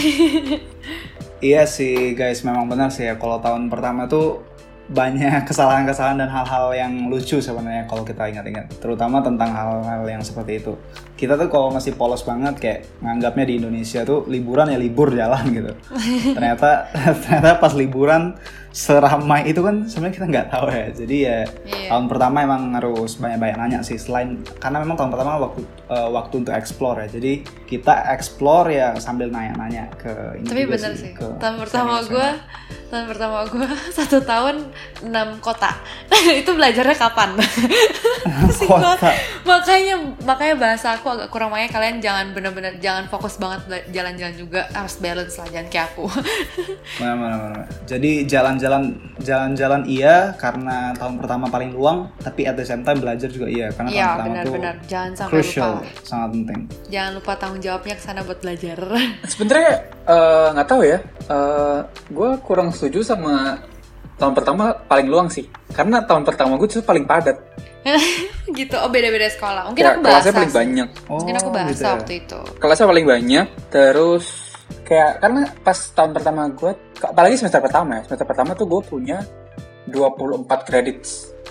[1.39, 3.15] Iya sih guys, memang benar sih ya.
[3.15, 4.43] Kalau tahun pertama tuh
[4.89, 10.61] banyak kesalahan-kesalahan dan hal-hal yang lucu sebenarnya kalau kita ingat-ingat, terutama tentang hal-hal yang seperti
[10.61, 10.73] itu.
[11.19, 15.45] Kita tuh kalau masih polos banget kayak nganggapnya di Indonesia tuh liburan ya libur jalan
[15.51, 15.73] gitu.
[16.37, 16.89] ternyata
[17.27, 20.87] ternyata pas liburan seramai itu kan sebenarnya kita nggak tahu ya.
[20.95, 21.89] Jadi ya Iya.
[21.91, 26.35] tahun pertama emang harus banyak-banyak nanya sih selain karena memang tahun pertama waktu eh, waktu
[26.47, 27.09] untuk explore ya.
[27.11, 27.33] Jadi
[27.67, 32.29] kita explore ya sambil nanya-nanya ke ini Tapi bener sih, sih, ke tahun pertama gue,
[32.89, 34.65] tahun pertama gue satu tahun
[35.05, 35.77] enam kota.
[36.41, 37.37] itu belajarnya kapan?
[38.59, 39.09] Kota.
[39.49, 39.97] makanya
[40.27, 45.01] makanya bahasa aku agak kurang makanya kalian jangan bener-bener jangan fokus banget jalan-jalan juga harus
[45.01, 46.05] balance lah jangan kayak aku.
[47.01, 47.65] Benar, benar, benar.
[47.89, 48.83] Jadi jalan-jalan
[49.23, 53.73] jalan-jalan iya karena tahun pertama paling luang, tapi at the same time belajar juga iya
[53.73, 56.05] karena Iya tahun pertama tuh benar-benar jangan sampai crucial, lupa.
[56.05, 56.61] sangat penting.
[56.93, 58.79] Jangan lupa tanggung jawabnya ke sana buat belajar.
[59.25, 59.73] sebenarnya
[60.05, 60.99] eh, nggak tahu ya
[62.09, 63.59] gue kurang setuju sama
[64.15, 67.35] tahun pertama paling luang sih karena tahun pertama gue tuh paling padat
[68.53, 68.75] gitu.
[68.77, 69.67] Oh beda-beda sekolah.
[69.67, 70.13] Mungkin Ya, aku bahasa.
[70.21, 70.59] kelasnya paling sih.
[70.59, 71.93] banyak Mungkin aku Oh, bahasa gitu ya.
[71.95, 72.39] waktu itu.
[72.57, 74.25] kelasnya paling banyak terus
[74.85, 79.19] kayak karena pas tahun pertama gue apalagi semester pertama ya semester pertama tuh gue punya
[79.87, 81.01] 24 kredit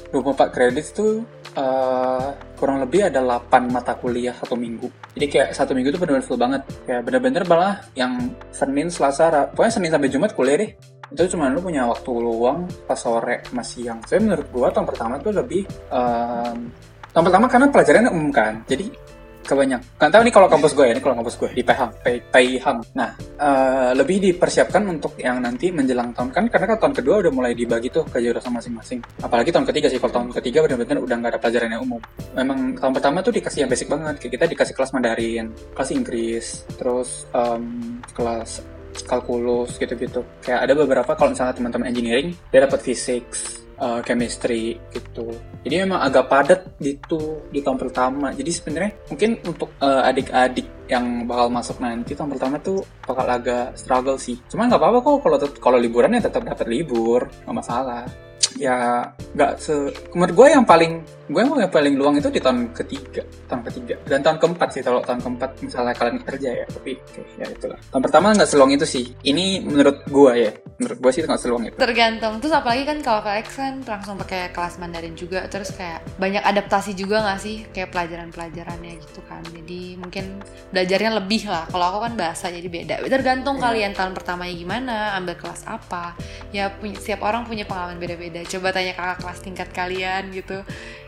[0.07, 5.73] 24 kredit tuh eh, kurang lebih ada 8 mata kuliah satu minggu jadi kayak satu
[5.73, 8.17] minggu tuh bener-bener full banget kayak bener-bener malah yang
[8.49, 10.71] Senin Selasa pokoknya Senin sampai Jumat kuliah deh
[11.11, 13.99] itu cuma lu punya waktu luang pas sore sama siang.
[14.03, 16.57] Saya menurut gua tahun pertama tuh lebih em,
[17.15, 18.61] tahun pertama karena pelajarannya umum kan.
[18.67, 18.91] Jadi
[19.47, 22.27] kebanyak nggak tahu nih kalau kampus gue ya ini kalau kampus gue di Pehang Pe-
[22.27, 27.15] Peihang nah eh, lebih dipersiapkan untuk yang nanti menjelang tahun kan karena kan tahun kedua
[27.23, 28.99] udah mulai dibagi tuh ke jurusan masing-masing.
[29.23, 32.01] Apalagi tahun ketiga sih kalau tahun ketiga benar-benar udah nggak ada pelajaran yang umum.
[32.35, 36.45] Memang tahun pertama tuh dikasih yang basic banget kayak kita dikasih kelas Mandarin kelas Inggris
[36.75, 37.63] terus em,
[38.11, 38.59] kelas
[39.05, 40.25] kalkulus gitu-gitu.
[40.41, 45.31] Kayak ada beberapa kalau misalnya teman-teman engineering dia dapat physics uh, chemistry gitu.
[45.63, 48.33] Jadi memang agak padat gitu di tahun pertama.
[48.33, 53.75] Jadi sebenarnya mungkin untuk uh, adik-adik yang bakal masuk nanti tahun pertama tuh bakal agak
[53.77, 54.39] struggle sih.
[54.49, 58.03] Cuman nggak apa-apa kok kalau kalau liburan ya tetap dapat libur nggak masalah.
[58.57, 59.05] Ya
[59.37, 59.73] nggak se
[60.17, 63.95] menurut gue yang paling gue emang yang paling luang itu di tahun ketiga tahun ketiga.
[64.03, 66.65] Dan tahun keempat sih kalau tahun keempat misalnya kalian kerja ya.
[66.67, 67.79] Tapi oke ya itulah.
[67.91, 69.05] Tahun pertama nggak seluang itu sih.
[69.23, 70.51] Ini menurut gue ya.
[70.77, 71.75] Menurut gue sih nggak seluang itu.
[71.79, 72.33] Tergantung.
[72.43, 75.47] Terus apalagi kan kalau Felix kan langsung pakai kelas Mandarin juga.
[75.47, 77.65] Terus kayak banyak adaptasi juga nggak sih?
[77.71, 79.41] Kayak pelajaran-pelajarannya gitu kan.
[79.47, 80.43] Jadi mungkin
[80.75, 81.65] belajarnya lebih lah.
[81.71, 82.95] Kalau aku kan bahasa jadi beda.
[83.07, 83.63] Tergantung Iya.
[83.71, 86.13] kalian tahun pertamanya gimana ambil kelas apa.
[86.53, 88.43] Ya punya, setiap orang punya pengalaman beda-beda.
[88.45, 90.61] Coba tanya kakak kelas tingkat kalian gitu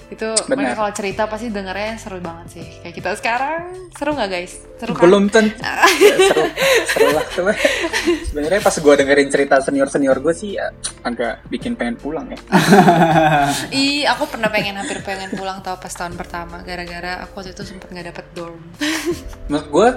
[0.10, 2.65] itu mereka kalau cerita pasti dengernya seru banget sih.
[2.82, 3.62] Kayak kita sekarang
[3.93, 4.54] seru nggak guys?
[4.82, 5.02] Seru kan?
[5.06, 5.62] Belum tentu.
[6.00, 6.45] Ya, seru.
[6.89, 7.52] Seru lah seru.
[8.32, 10.74] sebenarnya pas gue dengerin cerita senior senior gue sih ya
[11.06, 12.39] agak bikin pengen pulang ya.
[13.76, 17.63] Ih, aku pernah pengen hampir pengen pulang tau pas tahun pertama gara-gara aku waktu itu
[17.67, 18.62] sempet nggak dapet dorm.
[19.52, 19.88] menurut gue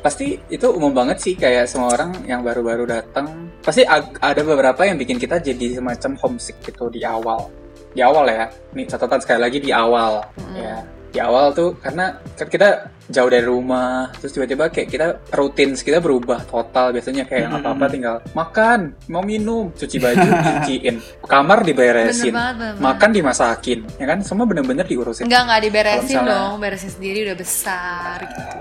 [0.00, 3.52] pasti itu umum banget sih kayak semua orang yang baru-baru datang.
[3.60, 7.65] Pasti ada beberapa yang bikin kita jadi semacam homesick gitu di awal
[7.96, 8.44] di awal ya.
[8.70, 10.20] Nih catatan sekali lagi di awal.
[10.52, 12.68] Ya di awal tuh karena kan kita
[13.08, 17.62] jauh dari rumah terus tiba-tiba kayak kita rutin kita berubah total biasanya kayak Mm-mm.
[17.62, 20.20] apa-apa tinggal makan mau minum cuci baju
[20.60, 21.00] cuciin.
[21.24, 24.18] Kamar diberesin Bener banget, bener makan dimasakin ya kan?
[24.20, 25.24] Semua bener-bener diurusin.
[25.24, 28.16] Enggak nggak diberesin misalnya- dong, beresin sendiri udah besar.
[28.20, 28.56] Gitu.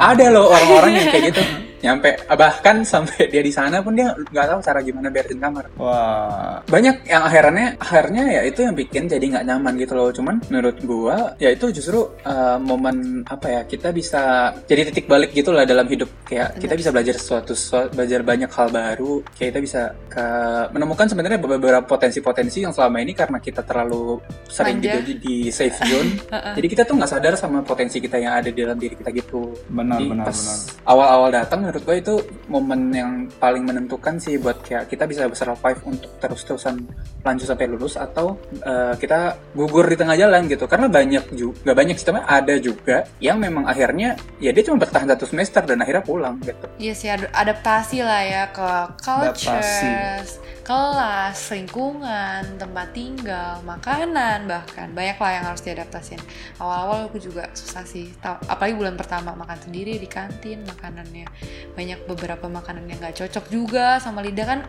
[0.00, 1.42] ada loh orang-orang yang kayak gitu
[1.80, 5.64] nyampe bahkan sampai dia di sana pun dia nggak tahu cara gimana beresin kamar.
[5.76, 10.08] Wah, banyak yang akhirnya akhirnya ya itu yang bikin jadi nggak nyaman gitu loh.
[10.12, 15.32] Cuman menurut gua ya itu justru uh, momen apa ya kita bisa jadi titik balik
[15.32, 16.08] gitu lah dalam hidup.
[16.24, 19.24] Kayak kita bisa belajar sesuatu, sesuatu belajar banyak hal baru.
[19.34, 20.26] Kayak kita bisa ke
[20.74, 24.86] menemukan sebenarnya beberapa potensi-potensi yang selama ini karena kita terlalu sering Manja.
[24.86, 28.48] gitu di, di safe zone jadi kita tuh nggak sadar sama potensi kita yang ada
[28.50, 29.54] di dalam diri kita gitu.
[29.70, 30.58] Benar jadi benar pas benar.
[30.86, 32.14] awal-awal datang menurut gue itu
[32.50, 36.82] momen yang paling menentukan sih buat kayak kita bisa survive untuk terus-terusan
[37.22, 40.66] lanjut sampai lulus atau eh, kita gugur di tengah jalan gitu.
[40.66, 45.30] Karena banyak juga banyak sistemnya ada juga yang memang akhirnya ya dia cuma bertahan satu
[45.30, 46.66] semester dan akhirnya pulang gitu.
[46.82, 55.16] Iya sih ad- adaptasi lah ya ke cultures, kelas, lingkungan, tempat tinggal, makanan bahkan banyak
[55.18, 56.20] lah yang harus diadaptasin.
[56.60, 61.26] Awal-awal aku juga susah sih, apalagi bulan pertama makan sendiri di kantin makanannya
[61.74, 64.60] banyak beberapa makanan yang nggak cocok juga sama lidah kan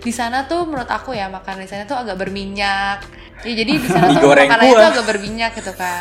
[0.00, 3.04] di sana tuh menurut aku ya makanan di sana tuh agak berminyak.
[3.44, 4.48] Ya, jadi di sana tuh kuah.
[4.48, 6.00] tuh agak berminyak gitu kan.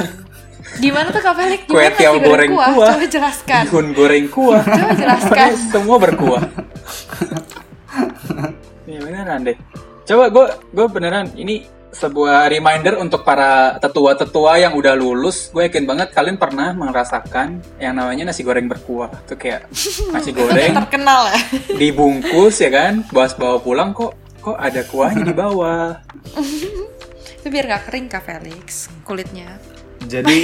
[0.80, 1.62] Gimana tuh Kak Felix?
[1.68, 2.96] Kue tiaw goreng kuah.
[2.96, 3.64] Coba jelaskan.
[3.68, 5.50] bihun goreng kuah Coba jelaskan.
[5.76, 6.44] semua berkuah
[8.88, 9.58] ya beneran deh.
[10.04, 15.54] Coba gue gue beneran ini sebuah reminder untuk para tetua-tetua yang udah lulus.
[15.54, 19.14] Gue yakin banget kalian pernah merasakan yang namanya nasi goreng berkuah.
[19.24, 19.70] Itu kayak
[20.14, 21.40] nasi goreng terkenal ya.
[21.78, 23.06] dibungkus ya kan?
[23.14, 25.96] Bawa bawa pulang kok kok ada kuahnya di bawah?
[27.40, 29.56] Itu biar nggak kering kak Felix kulitnya.
[30.04, 30.40] Jadi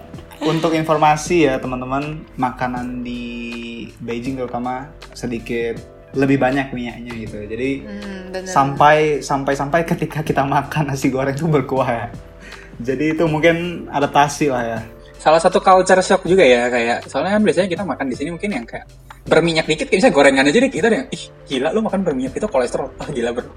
[0.52, 3.22] untuk informasi ya teman-teman, makanan di
[4.00, 7.38] Beijing terutama sedikit lebih banyak minyaknya gitu.
[7.44, 12.06] Jadi hmm, sampai sampai sampai ketika kita makan nasi goreng itu berkuah ya.
[12.82, 14.80] Jadi itu mungkin adaptasi lah ya.
[15.24, 18.60] salah satu culture shock juga ya kayak soalnya kan biasanya kita makan di sini mungkin
[18.60, 18.84] yang kayak
[19.24, 22.44] berminyak dikit kayak misalnya gorengan aja deh kita yang ih gila lu makan berminyak itu
[22.44, 23.48] kolesterol ah gila bro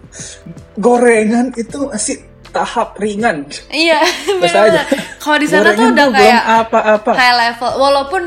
[0.79, 2.23] gorengan itu masih
[2.55, 3.43] tahap ringan
[3.75, 3.99] iya
[4.39, 4.63] Biasa aja.
[4.63, 4.83] bener
[5.19, 8.23] kalau di sana tuh udah belum kayak apa-apa high level walaupun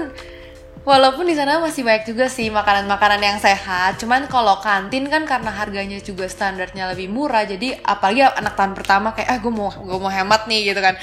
[0.83, 5.53] walaupun di sana masih banyak juga sih makanan-makanan yang sehat cuman kalau kantin kan karena
[5.53, 9.99] harganya juga standarnya lebih murah jadi apalagi anak tahun pertama kayak ah gue mau gue
[9.99, 10.95] mau hemat nih gitu kan.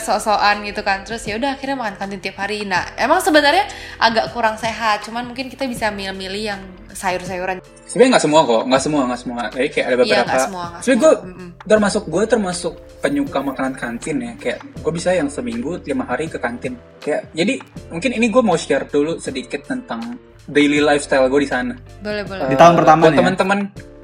[0.00, 1.04] Sok-sokan gitu kan.
[1.08, 2.68] Terus ya udah akhirnya makan kantin tiap hari.
[2.68, 3.64] Nah emang sebenarnya
[4.00, 6.62] agak kurang sehat cuman mungkin kita bisa milih-milih yang
[6.94, 7.58] sayur-sayuran.
[7.84, 9.42] Sebenarnya nggak semua kok nggak semua nggak semua.
[9.52, 11.02] Jadi kayak ada Iya, beberapa nggak semua, nggak sebenarnya semua.
[11.02, 11.48] gue Mm-mm.
[11.68, 14.32] termasuk gue termasuk penyuka makanan kantin ya.
[14.40, 16.74] Kayak gue bisa yang seminggu lima hari ke kantin.
[17.02, 17.54] Kayak jadi
[17.90, 20.00] mungkin ini gue mau share dulu sedikit tentang
[20.48, 21.74] daily lifestyle gue di sana.
[22.00, 22.48] Boleh boleh.
[22.48, 23.20] Di tahun pertama buat nih ya?
[23.20, 23.58] teman-teman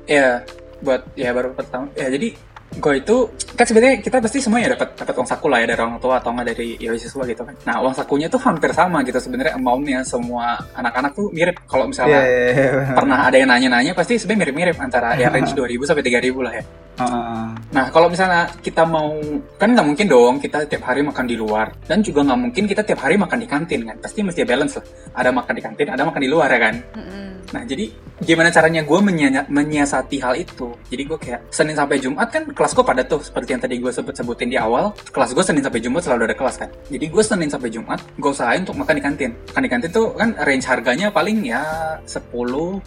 [0.04, 0.28] ya
[0.80, 1.86] buat ya baru pertama.
[1.94, 2.28] Ya jadi
[2.70, 3.16] gue itu
[3.58, 6.30] kan sebenarnya kita pasti semuanya dapat dapat uang saku lah ya dari orang tua atau
[6.30, 10.06] nggak dari ya siswa gitu kan nah uang sakunya tuh hampir sama gitu sebenarnya amountnya
[10.06, 12.94] semua anak-anak tuh mirip kalau misalnya iya, iya.
[12.94, 16.64] pernah ada yang nanya-nanya pasti sebenarnya mirip-mirip antara ya range 2000 sampai 3000 lah ya
[17.00, 17.48] Heeh.
[17.72, 19.16] Nah, kalau misalnya kita mau,
[19.56, 21.72] kan nggak mungkin dong kita tiap hari makan di luar.
[21.88, 23.96] Dan juga nggak mungkin kita tiap hari makan di kantin kan.
[24.04, 24.84] Pasti mesti balance lah.
[25.16, 26.74] Ada makan di kantin, ada makan di luar ya kan.
[26.76, 27.29] Mm-mm.
[27.52, 28.98] Nah, jadi gimana caranya gue
[29.48, 30.76] menyiasati hal itu?
[30.92, 33.92] Jadi gue kayak Senin sampai Jumat kan kelas gue pada tuh seperti yang tadi gue
[33.92, 34.92] sebut-sebutin di awal.
[35.08, 36.68] Kelas gue Senin sampai Jumat selalu ada kelas kan.
[36.90, 39.30] Jadi gue Senin sampai Jumat gue usahain untuk makan di kantin.
[39.52, 41.62] Makan di kantin tuh kan range harganya paling ya
[42.04, 42.30] 10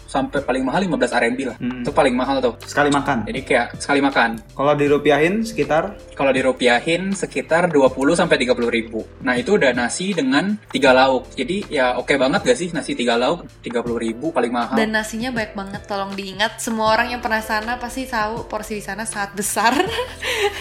[0.06, 1.56] sampai paling mahal 15 RMB lah.
[1.58, 1.82] Hmm.
[1.82, 2.54] Itu paling mahal tuh.
[2.64, 3.26] Sekali makan.
[3.26, 4.38] Jadi kayak sekali makan.
[4.54, 5.96] Kalau dirupiahin sekitar?
[6.14, 9.02] Kalau dirupiahin sekitar 20 sampai 30 ribu.
[9.24, 11.32] Nah itu udah nasi dengan tiga lauk.
[11.34, 14.74] Jadi ya oke okay banget gak sih nasi tiga lauk 30 ribu paling mahal.
[14.76, 15.82] Dan nasinya banyak banget.
[15.84, 19.72] Tolong diingat semua orang yang pernah sana pasti tahu porsi di sana sangat besar.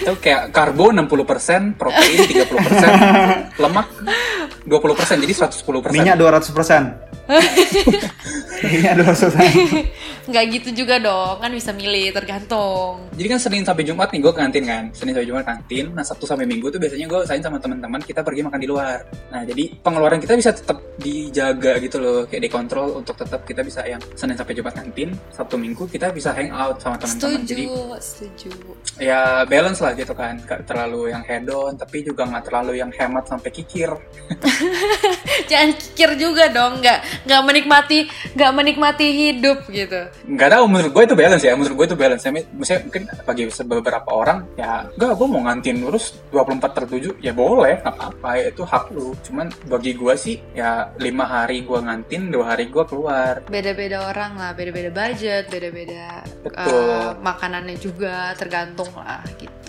[0.03, 3.87] itu kayak karbo 60%, protein 30%, lemak
[4.67, 5.91] 20%, jadi 110%.
[5.91, 7.12] Minyak 200%.
[8.63, 9.35] Minyak 200%.
[10.23, 13.11] nggak gitu juga dong kan bisa milih tergantung.
[13.11, 14.83] Jadi kan Senin sampai Jumat nih gue kantin kan.
[14.95, 18.23] Senin sampai Jumat kantin nah Sabtu sampai Minggu tuh biasanya gue sain sama teman-teman kita
[18.23, 19.03] pergi makan di luar.
[19.31, 23.83] Nah jadi pengeluaran kita bisa tetap dijaga gitu loh kayak dikontrol untuk tetap kita bisa
[23.83, 27.43] yang Senin sampai Jumat kantin Sabtu Minggu kita bisa hang out sama teman-teman.
[27.43, 27.65] Jadi
[27.99, 28.51] setuju.
[28.99, 30.39] ya balance lah gitu kan.
[30.47, 33.91] Gak terlalu yang hedon tapi juga nggak terlalu yang hemat sampai kikir.
[35.51, 37.99] Jangan kikir juga dong nggak nggak menikmati
[38.33, 40.09] nggak menikmati hidup gitu.
[40.27, 42.23] Nggak tahu menurut gue itu balance ya menurut gue itu balance.
[42.23, 47.21] Ya misalnya mungkin bagi beberapa orang ya enggak gue mau ngantin terus 24 per 7
[47.21, 49.13] ya boleh nggak apa-apa ya itu hak lu.
[49.25, 53.45] Cuman bagi gue sih ya lima hari gue ngantin dua hari gue keluar.
[53.47, 56.23] Beda-beda orang lah beda-beda budget beda-beda
[56.55, 59.62] uh, makanannya juga tergantung lah gitu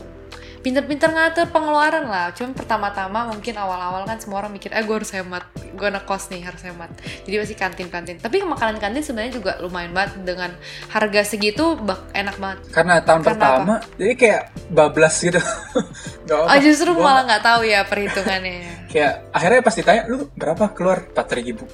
[0.64, 2.32] pinter-pinter ngatur pengeluaran lah.
[2.32, 6.40] Cuman pertama-tama mungkin awal-awal kan semua orang mikir eh gue harus hemat gue kos nih
[6.40, 6.88] harus hemat.
[7.28, 8.16] Jadi masih kantin-kantin.
[8.16, 10.56] Tapi makanan kantin sebenarnya juga lumayan banget dengan
[10.88, 12.58] harga segitu bak enak banget.
[12.72, 13.98] Karena tahun karena pertama apa?
[14.00, 15.40] jadi kayak bablas gitu.
[16.28, 17.04] Gak oh justru gua...
[17.04, 18.56] malah nggak tahu ya perhitungannya.
[18.94, 21.04] Kayak akhirnya pasti tanya lu berapa keluar?
[21.04, 21.68] Empat ribu.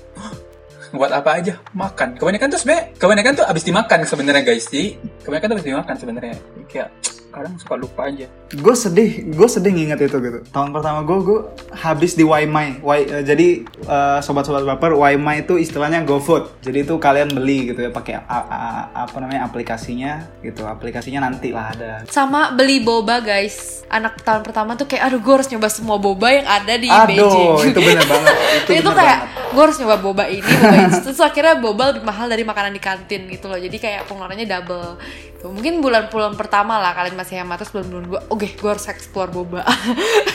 [0.90, 1.62] Buat apa aja?
[1.70, 2.18] Makan.
[2.18, 4.66] Kebanyakan tuh sebenarnya kebanyakan tuh abis dimakan sebenarnya guys.
[4.66, 6.34] Jadi kebanyakan tuh abis dimakan sebenarnya.
[6.66, 6.88] Kayak
[7.32, 8.28] kadang suka lupa aja.
[8.52, 10.38] Gue sedih gue sedih nginget itu gitu.
[10.52, 11.40] Tahun pertama gue gue
[11.72, 16.60] habis di Waimai Wai, uh, jadi uh, sobat-sobat baper Waimai itu istilahnya GoFood.
[16.60, 20.66] Jadi itu kalian beli gitu ya pakai apa namanya aplikasinya gitu.
[20.66, 21.92] Aplikasinya nanti lah ada.
[22.10, 23.82] Sama beli boba guys.
[23.90, 27.08] Anak tahun pertama tuh kayak aduh gue harus nyoba semua boba yang ada di aduh,
[27.10, 27.74] Beijing.
[27.74, 29.18] itu bener banget itu, itu kayak
[29.50, 30.98] gue harus nyoba boba ini boba ini.
[31.04, 33.58] Terus akhirnya boba lebih mahal dari makanan di kantin gitu loh.
[33.58, 34.88] Jadi kayak pengeluarannya double.
[35.40, 39.28] Mungkin bulan-bulan pertama lah kalian masih hemat terus bulan-bulan gue oke okay, gue harus explore
[39.28, 39.60] boba.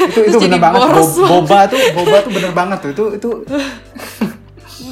[0.06, 0.80] Itu itu bener banget.
[1.18, 2.92] Boba tuh boba tuh bener banget tuh.
[2.94, 3.30] Itu itu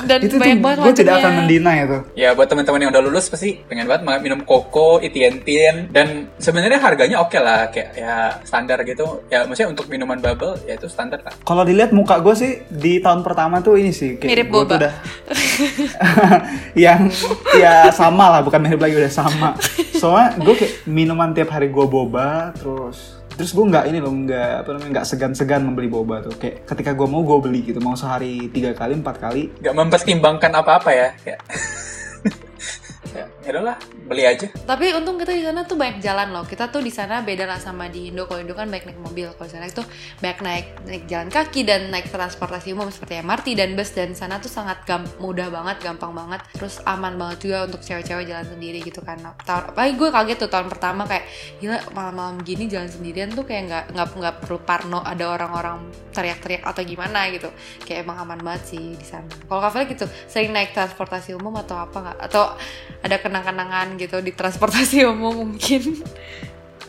[0.08, 2.00] dan itu banyak banget gue tidak akan mendina itu.
[2.15, 7.17] Ya buat teman-teman yang udah lulus pasti pengen banget minum koko itientin dan sebenarnya harganya
[7.19, 9.24] oke okay lah kayak ya standar gitu.
[9.28, 13.00] Ya maksudnya untuk minuman bubble ya itu standar lah kalau dilihat muka gue sih di
[13.04, 14.76] tahun pertama tuh ini sih kayak mirip boba.
[14.80, 14.93] udah
[16.86, 17.10] yang
[17.58, 19.50] ya sama lah bukan mirip lagi udah sama.
[20.02, 24.52] Soalnya gue kayak minuman tiap hari gue boba terus terus gue nggak ini loh nggak
[24.63, 26.36] apa namanya nggak segan-segan membeli boba tuh.
[26.38, 27.80] Kayak ketika gue mau gue beli gitu.
[27.84, 29.50] Mau sehari tiga kali empat kali.
[29.60, 31.41] Nggak mempertimbangkan apa-apa ya kayak
[33.44, 33.78] ya udahlah
[34.08, 34.48] beli aja.
[34.48, 36.48] Tapi untung kita di sana tuh banyak jalan loh.
[36.48, 38.24] Kita tuh di sana beda lah sama di Indo.
[38.28, 39.28] Kalau Indo kan banyak naik mobil.
[39.36, 39.84] Kalau sana itu
[40.24, 43.92] banyak naik naik jalan kaki dan naik transportasi umum seperti MRT dan bus.
[43.92, 46.40] Dan sana tuh sangat gam mudah banget gampang banget.
[46.56, 49.20] Terus aman banget juga untuk cewek-cewek jalan sendiri gitu kan.
[49.44, 51.26] Tahun apa gue kaget tuh tahun pertama kayak
[51.60, 55.84] gila malam-malam gini jalan sendirian tuh kayak nggak nggak nggak perlu parno ada orang-orang
[56.16, 57.52] teriak-teriak atau gimana gitu.
[57.84, 59.28] Kayak emang aman banget sih di sana.
[59.28, 62.18] Kalau kafe gitu sering naik transportasi umum atau apa nggak?
[62.32, 62.56] Atau
[63.04, 66.06] ada kenang-kenangan gitu di transportasi umum mungkin.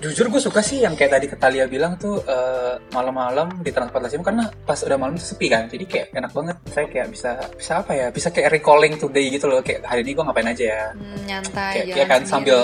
[0.04, 4.26] Jujur gue suka sih yang kayak tadi Ketalia bilang tuh uh, malam-malam di transportasi umum
[4.28, 6.56] karena pas udah malam tuh sepi kan jadi kayak enak banget.
[6.68, 10.12] Saya kayak bisa bisa apa ya bisa kayak recalling today gitu loh kayak hari ini
[10.12, 10.84] gue ngapain aja ya.
[10.92, 12.56] Hmm, nyantai kayak, kayak kan sambil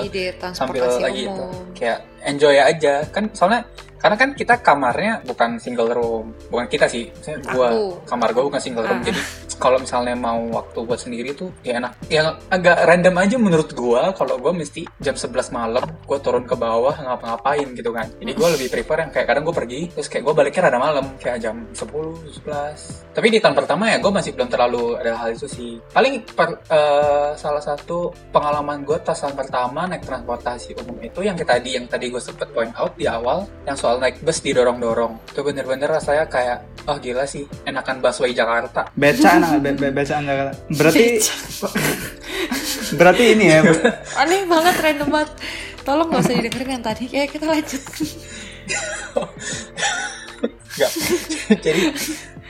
[0.52, 1.46] sambil lagi itu.
[1.72, 2.94] kayak enjoy aja.
[3.08, 3.64] Kan soalnya
[4.00, 6.26] karena kan kita kamarnya bukan single room.
[6.50, 7.08] Bukan kita sih.
[7.14, 7.68] Misalnya gua
[8.04, 9.00] kamar gua bukan single room.
[9.00, 9.06] Uh.
[9.06, 9.20] jadi
[9.60, 11.92] kalau misalnya mau waktu buat sendiri tuh ya enak.
[12.10, 14.10] Yang agak random aja menurut gua.
[14.12, 18.08] Kalau gua mesti jam 11 malam gua turun ke bawah ngapa-ngapain gitu kan.
[18.18, 21.06] Jadi gua lebih prefer yang kayak kadang gua pergi terus kayak gua baliknya rada malam.
[21.22, 21.86] Kayak jam 10
[22.44, 25.76] 11 tapi di tahun pertama ya gua masih belum terlalu ada hal itu sih.
[25.92, 31.34] Paling per, uh, salah satu pengalaman gua tas tahun pertama naik transportasi umum itu yang
[31.36, 35.18] tadi yang tadi gue sempet point out di awal yang soal soal naik bus didorong-dorong.
[35.34, 38.86] Itu bener-bener rasanya kayak oh gila sih enakan busway Jakarta.
[38.94, 41.18] Beca enak be be becaan Jakarta berarti
[43.02, 43.66] berarti ini ya
[44.22, 45.30] aneh banget random banget.
[45.82, 47.04] Tolong gak usah didengerin yang tadi.
[47.10, 47.82] Kayak kita lanjut.
[50.70, 50.92] Gak.
[51.66, 51.90] jadi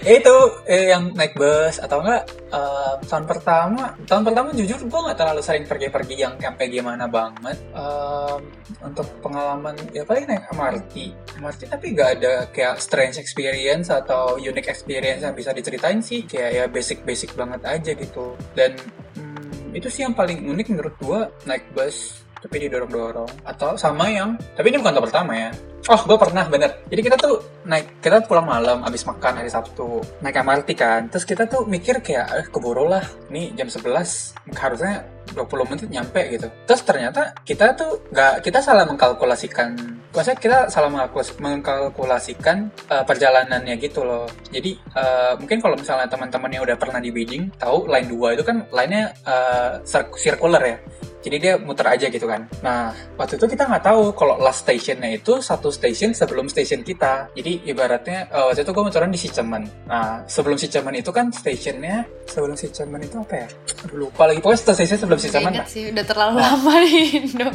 [0.01, 5.01] Ya itu eh, yang naik bus atau enggak eh, tahun pertama tahun pertama jujur gue
[5.05, 8.41] nggak terlalu sering pergi-pergi yang sampai gimana banget Em,
[8.83, 10.95] untuk pengalaman ya paling naik MRT
[11.39, 16.51] MRT tapi nggak ada kayak strange experience atau unique experience yang bisa diceritain sih kayak
[16.51, 18.35] ya basic-basic banget aja gitu.
[18.57, 18.75] Dan
[19.15, 23.47] hmm, itu sih yang paling unik menurut gue naik bus tapi didorong-dorong.
[23.47, 25.51] Atau sama yang tapi ini bukan tahun pertama ya.
[25.89, 26.85] Oh gue pernah bener.
[26.93, 31.09] Jadi kita tuh naik kita pulang malam abis makan hari Sabtu naik MRT kan.
[31.09, 36.23] Terus kita tuh mikir kayak eh keburu lah ini jam 11 harusnya 20 menit nyampe
[36.35, 39.79] gitu terus ternyata kita tuh nggak kita salah mengkalkulasikan
[40.11, 46.51] maksudnya kita salah mengkalkulas- mengkalkulasikan eh, perjalanannya gitu loh jadi eh, mungkin kalau misalnya teman-teman
[46.51, 50.77] yang udah pernah di Beijing tahu line 2 itu kan line-nya eh, cir- circular ya
[51.21, 52.49] jadi dia muter aja gitu kan.
[52.65, 57.29] Nah, waktu itu kita nggak tahu kalau last stationnya itu satu station sebelum station kita.
[57.37, 59.69] Jadi ibaratnya eh, waktu itu gue muteran di Sichemen.
[59.85, 63.49] Nah, sebelum Sichemen itu kan stationnya sebelum Sichemen itu apa ya?
[63.85, 64.41] Aduh, lupa lagi.
[64.41, 65.69] Pokoknya station sebelum Sichemen inget lah.
[65.69, 67.49] sih, udah terlalu lama di Indo.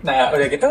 [0.00, 0.70] Nah, udah gitu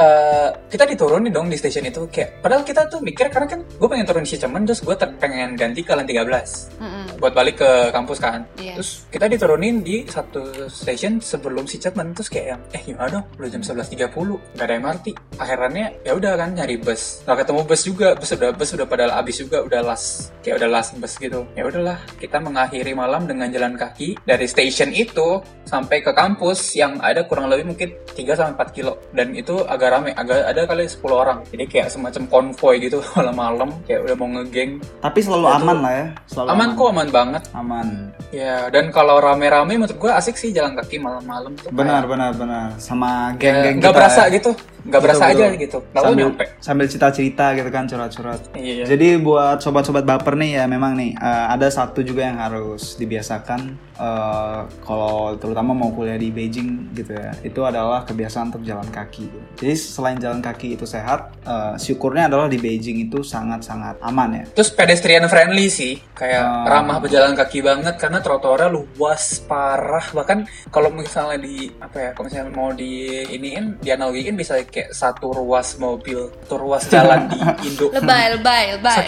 [0.00, 2.08] eh, kita diturunin dong di station itu.
[2.08, 5.56] Kayak padahal kita tuh mikir karena kan gue pengen turun di Sichemen terus gue pengen
[5.56, 7.04] ganti ke line 13 Mm-mm.
[7.20, 8.44] buat balik ke kampus kan.
[8.56, 8.80] Iya.
[8.80, 13.24] Terus kita diturunin di satu station sebelum si Chatman terus kayak yang eh gimana dong?
[13.36, 14.08] Udah jam 11.30
[14.56, 17.24] nggak ada MRT akhirannya ya udah kan nyari bus.
[17.24, 18.08] Nggak ketemu bus juga.
[18.16, 21.44] Bus udah bus udah pada habis juga udah last kayak udah last bus gitu.
[21.56, 26.98] Ya udahlah kita mengakhiri malam dengan jalan kaki dari station itu sampai ke kampus yang
[26.98, 30.84] ada kurang lebih mungkin 3 sampai 4 kilo dan itu agak rame agak ada kali
[30.84, 35.56] 10 orang jadi kayak semacam konvoy gitu malam-malam kayak udah mau ngegeng Tapi selalu Itu-
[35.58, 36.06] aman lah ya.
[36.26, 37.88] Selalu aman kok aman banget Aman.
[38.30, 41.66] Ya, dan kalau rame-rame menurut gue asik sih jalan kaki malam-malam tuh.
[41.70, 42.66] Benar, kayak- benar, benar.
[42.76, 44.32] Sama Ya, geng-geng nggak berasa ya.
[44.32, 44.50] gitu,
[44.80, 45.78] nggak berasa Betul, aja gitu.
[45.90, 46.44] Lalu sambil nyampe.
[46.60, 48.40] sambil cerita-cerita gitu kan curhat-curhat.
[48.54, 48.84] Iya.
[48.86, 53.60] Jadi buat sobat-sobat baper nih ya memang nih eh, ada satu juga yang harus dibiasakan
[53.96, 57.34] eh, kalau terutama mau kuliah di Beijing gitu ya.
[57.40, 59.24] Itu adalah kebiasaan untuk jalan kaki.
[59.56, 64.44] Jadi selain jalan kaki itu sehat, eh, syukurnya adalah di Beijing itu sangat-sangat aman ya.
[64.52, 66.66] Terus pedestrian friendly sih, kayak Ah.
[66.66, 70.04] ramah pejalan kaki banget karena trotoarnya luas parah.
[70.10, 72.90] Bahkan kalau misalnya di apa ya, kalau misalnya mau di
[73.26, 77.38] iniin, dianalogiin bisa kayak satu ruas mobil, satu ruas jalan di
[77.70, 77.88] Indo.
[77.90, 79.04] Lebay, lebay, lebay.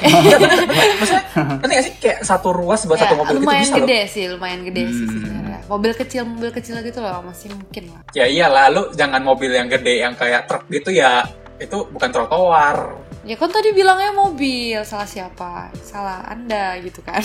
[1.00, 1.22] Maksudnya,
[1.60, 3.80] nggak sih kayak satu ruas buat Ya, satu mobil gitu lumayan bisa loh.
[3.82, 5.14] gede sih, lumayan gede sih Hmm.
[5.18, 5.51] sebenarnya.
[5.70, 8.02] Mobil kecil, mobil kecil gitu loh masih mungkin lah.
[8.12, 11.22] Ya iyalah, lu jangan mobil yang gede yang kayak truk gitu ya.
[11.58, 12.76] Itu bukan trotoar.
[13.22, 15.70] Ya kan tadi bilangnya mobil, salah siapa?
[15.78, 17.22] Salah Anda gitu kan.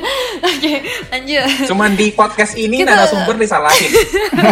[0.54, 0.74] Oke,
[1.10, 1.66] lanjut.
[1.66, 3.90] Cuman di podcast ini Kita- narasumber disalahin.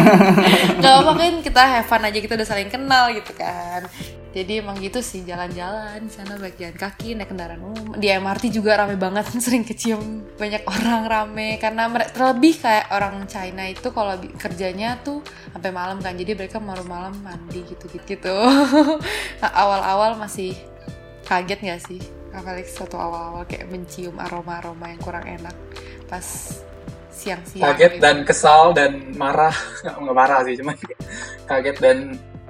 [0.82, 3.86] Gak apa kan kita have fun aja kita udah saling kenal gitu kan.
[4.38, 7.98] Jadi emang gitu sih jalan-jalan di sana baik jalan kaki naik kendaraan umum.
[7.98, 13.26] Di MRT juga rame banget sering kecium banyak orang rame karena mereka terlebih kayak orang
[13.26, 15.20] China itu kalau kerjanya tuh
[15.50, 16.14] sampai malam kan.
[16.14, 18.36] Jadi mereka malam-malam mandi gitu-gitu gitu.
[19.38, 20.54] Nah, awal-awal masih
[21.26, 22.02] kaget gak sih?
[22.58, 25.56] Felix waktu awal-awal kayak mencium aroma-aroma yang kurang enak
[26.06, 26.26] pas
[27.10, 27.74] siang-siang.
[27.74, 28.02] kaget gitu.
[28.02, 30.74] dan kesal dan marah nggak nggak marah sih cuman
[31.50, 31.98] kaget dan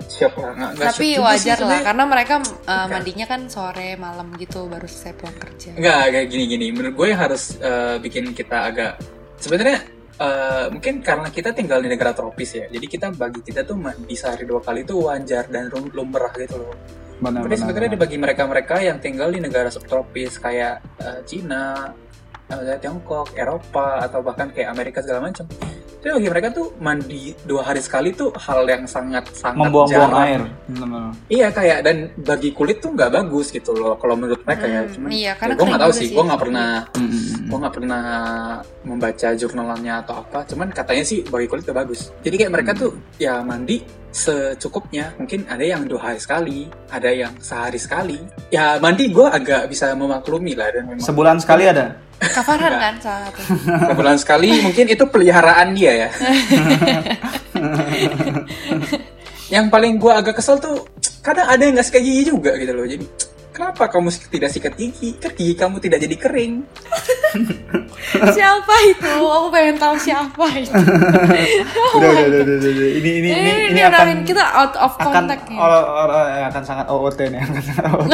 [0.09, 2.35] shock lah nggak nggak tapi wajar lah karena mereka
[2.65, 5.71] uh, mandinya kan sore malam gitu baru selesai pulang kerja.
[5.77, 8.93] Nggak kayak gini gini menurut gue yang harus eh, bikin kita agak
[9.37, 9.79] sebenarnya
[10.19, 14.17] eh, mungkin karena kita tinggal di negara tropis ya jadi kita bagi kita tuh mandi
[14.17, 16.73] sehari dua kali itu wajar dan lum- lumrah gitu loh.
[17.19, 18.03] Benar, Tapi benar, sebenarnya benar.
[18.07, 21.91] bagi mereka-mereka yang tinggal di negara subtropis kayak eh, Cina,
[22.49, 25.45] eh, Tiongkok, Eropa atau bahkan kayak Amerika segala macam.
[25.99, 30.27] Itu bagi mereka tuh mandi dua hari sekali tuh hal yang sangat sangat membuang-buang jarang.
[30.27, 30.43] air.
[31.27, 34.83] Iya kayak dan bagi kulit tuh nggak bagus gitu loh kalau menurut mereka ya.
[34.87, 37.51] Hmm, Cuman iya, ya, karena gue nggak tahu sih, gue nggak pernah Mm-mm.
[37.51, 38.03] gue nggak pernah
[38.87, 42.93] membaca jurnalannya atau apa cuman katanya sih bagi kulit tuh bagus jadi kayak mereka tuh
[43.21, 48.19] ya mandi secukupnya mungkin ada yang dua hari sekali ada yang sehari sekali
[48.49, 51.97] ya mandi gue agak bisa memaklumi lah dan memang Sebulan sekali ada.
[52.19, 53.41] Kafaran kan salah satu.
[53.95, 56.11] Sebulan sekali mungkin itu peliharaan dia ya.
[59.55, 60.85] Yang paling gue agak kesel tuh
[61.25, 62.85] kadang ada yang nggak sikat gigi juga gitu loh.
[62.85, 63.07] Jadi
[63.59, 65.19] kenapa kamu tidak sikat gigi?
[65.19, 66.63] Kan gigi kamu tidak jadi kering.
[68.39, 69.11] Siapa itu?
[69.19, 70.71] Aku pengen tahu siapa itu.
[71.99, 72.89] Udah, udah, udah, udah, udah.
[72.95, 76.45] Ini ini ini ini, ini akan kita out of akan contact nih or, or- eh,
[76.47, 78.13] akan sangat OOT nih akan sangat OOT.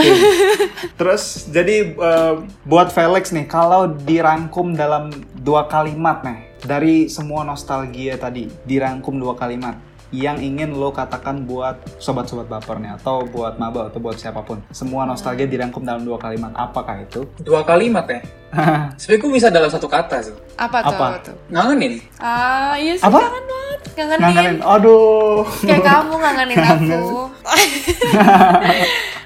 [0.97, 1.23] Terus
[1.53, 2.35] jadi eh,
[2.65, 9.37] buat Felix nih kalau dirangkum dalam dua kalimat nih dari semua nostalgia tadi dirangkum dua
[9.37, 9.77] kalimat
[10.15, 14.63] yang ingin lo katakan buat sobat-sobat baper nih atau buat maba atau buat siapa pun.
[14.71, 16.55] Semua nostalgia dirangkum dalam dua kalimat.
[16.55, 17.27] Apakah itu?
[17.43, 18.23] Dua kalimat ya.
[19.01, 20.35] Sebenarnya gue bisa dalam satu kata sih.
[20.55, 20.95] Apa tuh?
[20.95, 21.07] Apa?
[21.19, 21.37] tuh?
[21.51, 21.99] Ngangenin.
[22.23, 23.19] Ah, iya sih Apa?
[23.19, 23.64] kangen banget.
[23.95, 24.21] Ngangenin.
[24.21, 24.57] Ngangenin.
[24.61, 25.47] Aduh.
[25.61, 27.03] Kayak kamu ngangenin aku.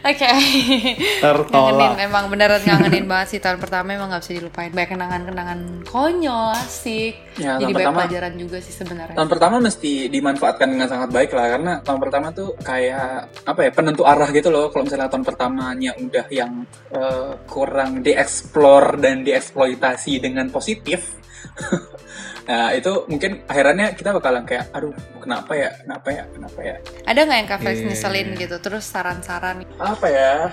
[0.00, 0.24] Oke.
[0.24, 1.96] Ngangenin, Tertolak.
[1.98, 4.70] emang beneran ngangenin banget sih tahun pertama emang gak bisa dilupain.
[4.70, 7.14] Banyak kenangan-kenangan konyol, asik.
[7.36, 9.14] Ya, Jadi banyak pertama- pelajaran juga sih sebenarnya.
[9.14, 13.10] Tahun pertama mesti dimanfaatkan dengan sangat baik lah karena tahun pertama tuh kayak
[13.42, 16.52] apa ya penentu arah gitu loh kalau misalnya tahun pertamanya udah yang
[16.90, 21.14] eh, kurang dieksplor dan dieksploitasi dengan positif
[22.48, 25.70] nah itu mungkin akhirannya kita bakalan kayak aduh kenapa ya?
[25.84, 26.24] Kenapa ya?
[26.32, 26.76] Kenapa ya?
[27.04, 27.86] Ada nggak yang Kak Felix Iya.
[27.92, 28.56] ngeselin gitu?
[28.58, 29.56] Terus saran-saran?
[29.76, 30.48] Apa ya?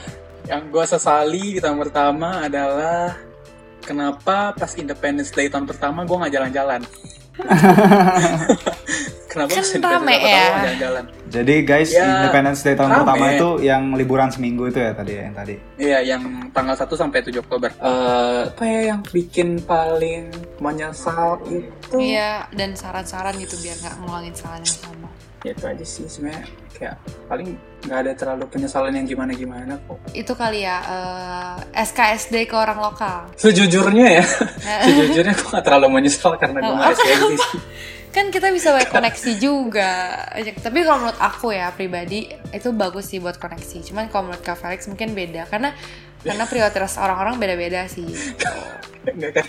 [0.45, 3.15] Yang gue sesali di tahun pertama adalah
[3.79, 6.81] kenapa pas Independence Day tahun pertama gue nggak jalan-jalan
[9.27, 10.45] kenapa Kan rame ya.
[10.63, 12.99] jalan-jalan Jadi guys, Ya, Independence Day tahun rame.
[13.03, 15.55] pertama itu yang liburan seminggu itu ya tadi ya yang tadi.
[15.75, 17.69] Iya, yang tanggal 1 sampai 7 Oktober.
[17.73, 21.91] Eh, apa ya yang bikin paling menyesal itu?
[21.91, 25.04] Iya, dan saran-saran gitu biar nggak ngulangin kesalahan yang sama.
[25.45, 26.95] Ya itu aja sih sebenarnya kayak
[27.29, 27.53] paling
[27.85, 30.01] nggak ada terlalu penyesalan yang gimana-gimana kok.
[30.09, 33.29] Itu kali ya eh, SKSD ke orang lokal.
[33.37, 34.25] Sejujurnya ya,
[34.89, 37.61] sejujurnya aku nggak terlalu menyesal karena gue nggak SKSD sih.
[38.15, 40.23] kan kita bisa banyak koneksi juga
[40.63, 44.55] tapi kalau menurut aku ya pribadi itu bagus sih buat koneksi cuman kalau menurut Kak
[44.55, 45.75] Felix mungkin beda karena
[46.23, 48.07] karena prioritas orang-orang beda-beda sih
[49.03, 49.43] kan?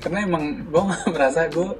[0.00, 1.76] Karena emang gue merasa gue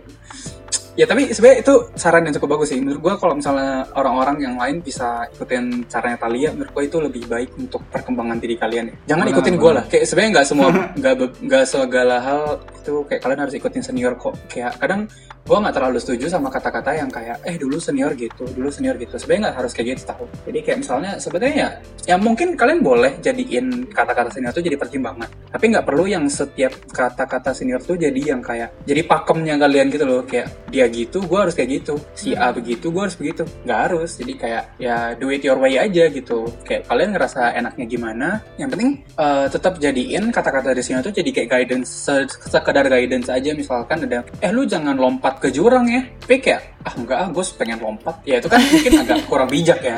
[0.95, 2.79] Ya tapi sebenarnya itu saran yang cukup bagus sih.
[2.79, 7.23] Menurut gue kalau misalnya orang-orang yang lain bisa ikutin caranya Talia, menurut gue itu lebih
[7.27, 8.85] baik untuk perkembangan diri kalian.
[8.91, 8.95] ya.
[9.15, 9.85] Jangan Benar, ikutin gue lah.
[9.91, 10.69] Kayak sebenarnya nggak semua
[11.51, 12.43] nggak segala hal
[12.79, 14.39] itu kayak kalian harus ikutin senior kok.
[14.47, 15.11] Kayak kadang
[15.45, 19.19] gue nggak terlalu setuju sama kata-kata yang kayak eh dulu senior gitu, dulu senior gitu.
[19.19, 20.25] Sebenarnya nggak harus kayak gitu tahu.
[20.47, 21.69] Jadi kayak misalnya sebenarnya ya,
[22.15, 25.27] ya mungkin kalian boleh jadiin kata-kata senior itu jadi pertimbangan.
[25.51, 30.07] Tapi nggak perlu yang setiap kata-kata senior tuh jadi yang kayak jadi pakemnya kalian gitu
[30.07, 30.23] loh.
[30.23, 31.95] Kayak dia gitu, gue harus kayak gitu.
[32.13, 33.47] Si A begitu, gue harus begitu.
[33.63, 34.11] Nggak harus.
[34.19, 36.45] Jadi kayak ya do it your way aja gitu.
[36.63, 38.29] Kayak kalian ngerasa enaknya gimana.
[38.59, 43.31] Yang penting eh, tetap jadiin kata-kata dari senior tuh jadi kayak guidance, se- sekedar guidance
[43.31, 43.51] aja.
[43.55, 46.05] Misalkan ada, eh lu jangan lompat ke jurang ya.
[46.21, 48.15] Tapi kayak, ah enggak ah, gue pengen lompat.
[48.27, 49.97] Ya itu kan mungkin agak kurang bijak ya.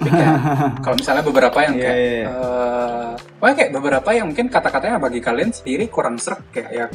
[0.84, 2.26] Kalau misalnya beberapa yang Iya, kayak iya.
[2.28, 3.08] eh
[3.40, 6.86] pokoknya kayak beberapa yang mungkin kata-katanya bagi kalian sendiri kurang serak kayak ya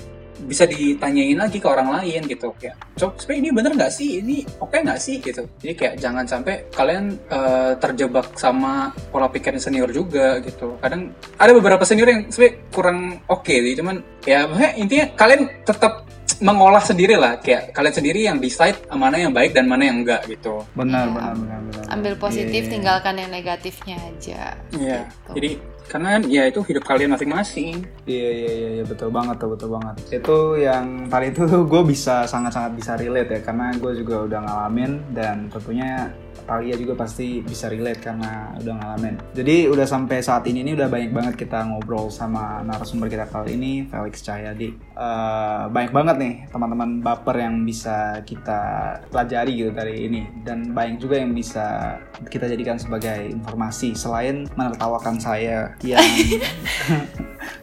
[0.45, 4.37] bisa ditanyain lagi ke orang lain gitu kayak cok sebenarnya ini bener nggak sih ini
[4.61, 9.89] oke nggak sih gitu jadi kayak jangan sampai kalian eh, terjebak sama pola pikir senior
[9.89, 14.45] juga gitu kadang ada beberapa senior yang sebenarnya kurang oke sih cuman ya
[14.77, 16.05] intinya kalian tetap
[16.43, 20.19] mengolah sendiri lah kayak kalian sendiri yang decide mana yang baik dan mana yang enggak
[20.27, 21.13] gitu Benar, Iya.
[21.15, 21.83] benar, benar, benar.
[21.95, 22.71] ambil positif Iya.
[22.75, 24.41] tinggalkan yang negatifnya aja
[24.75, 25.31] Iya, Gitu.
[25.37, 25.49] jadi
[25.91, 29.95] karena ya itu hidup kalian masing-masing Iya iya iya iya, betul banget tuh betul banget.
[30.13, 35.01] Itu yang tadi itu gue bisa sangat-sangat bisa relate ya karena gue juga udah ngalamin
[35.09, 36.13] dan tentunya
[36.45, 39.15] Talia juga pasti bisa relate karena udah ngalamin.
[39.33, 43.57] Jadi udah sampai saat ini ini udah banyak banget kita ngobrol sama narasumber kita kali
[43.57, 44.69] ini Felix Cahyadi.
[44.77, 48.61] Eh, banyak banget nih teman-teman baper yang bisa kita
[49.09, 51.97] pelajari gitu dari ini dan banyak juga yang bisa
[52.29, 56.03] kita jadikan sebagai informasi selain menertawakan saya yang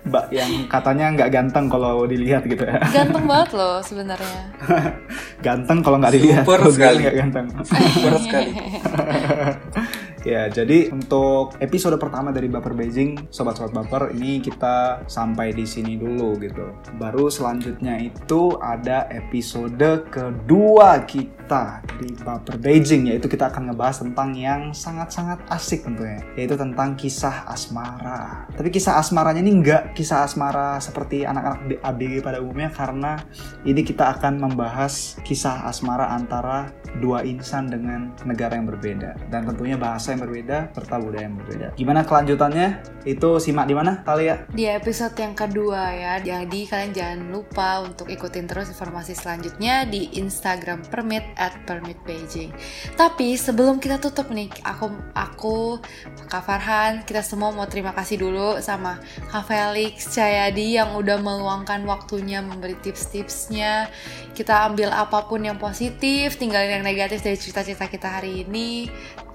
[0.03, 2.83] Mbak yang katanya nggak ganteng kalau dilihat gitu ya.
[2.91, 4.43] ganteng banget loh sebenarnya
[5.47, 6.45] Ganteng kalau nggak dilihat.
[6.47, 7.03] Super sekali.
[7.03, 7.47] nggak ganteng.
[7.67, 8.51] Super sekali
[10.23, 15.99] ya, jadi untuk episode pertama dari Baper Beijing, sobat-sobat Baper ini kita sampai di sini
[15.99, 16.73] dulu gitu.
[16.97, 24.33] Baru selanjutnya itu ada episode kedua kita di Baper Beijing yaitu kita akan ngebahas tentang
[24.39, 28.47] yang sangat-sangat asik tentunya, yaitu tentang kisah asmara.
[28.55, 33.18] Tapi kisah asmaranya ini nggak kisah asmara seperti anak-anak ABG pada umumnya karena
[33.66, 36.70] ini kita akan membahas kisah asmara antara
[37.01, 41.67] dua insan dengan negara yang berbeda dan tentunya bahasa yang berbeda serta budaya yang berbeda.
[41.75, 42.69] Gimana kelanjutannya?
[43.03, 44.43] Itu simak di mana, Talia?
[44.53, 50.13] di episode yang kedua ya jadi kalian jangan lupa untuk ikutin terus informasi selanjutnya di
[50.21, 52.53] Instagram permit at permit Beijing
[52.95, 55.81] tapi sebelum kita tutup nih aku aku
[56.29, 59.01] Kak Farhan kita semua mau terima kasih dulu sama
[59.33, 63.89] Kak Felix Cahyadi yang udah meluangkan waktunya memberi tips-tipsnya
[64.33, 68.89] kita ambil apa pun yang positif tinggalin yang negatif dari cerita-cerita kita hari ini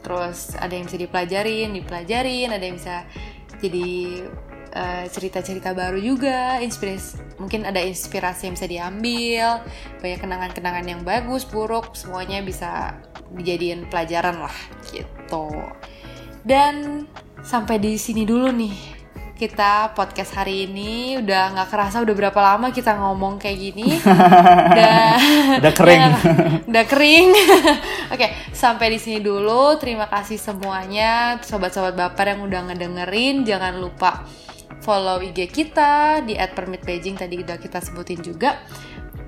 [0.03, 3.03] terus ada yang bisa dipelajarin dipelajarin ada yang bisa
[3.57, 3.89] jadi
[4.73, 9.45] eh, cerita-cerita baru juga inspirasi mungkin ada inspirasi yang bisa diambil
[10.01, 12.97] banyak kenangan-kenangan yang bagus buruk semuanya bisa
[13.33, 14.57] dijadiin pelajaran lah
[14.91, 15.51] gitu.
[16.47, 17.05] Dan
[17.43, 18.96] sampai di sini dulu nih
[19.37, 21.21] kita podcast hari ini.
[21.21, 24.01] Udah nggak kerasa udah berapa lama kita ngomong kayak gini.
[24.73, 25.15] Udah
[25.61, 26.03] Udah kering.
[26.73, 27.29] udah kering.
[28.13, 29.77] Oke sampai di sini dulu.
[29.77, 31.37] Terima kasih semuanya.
[31.45, 34.25] Sobat-sobat baper yang udah ngedengerin jangan lupa
[34.81, 37.15] follow IG kita di @permitbeijing.
[37.15, 38.57] Tadi udah kita sebutin juga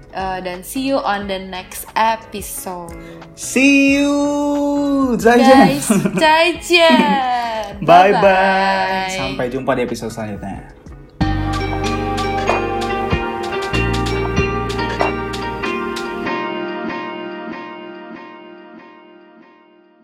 [0.10, 2.98] Uh, dan see you on the next episode
[3.38, 5.14] See you.
[5.22, 5.78] Zaijian.
[5.78, 5.86] guys,
[6.18, 6.82] 再见
[7.86, 9.14] Bye bye.
[9.14, 10.79] Sampai jumpa di episode selanjutnya.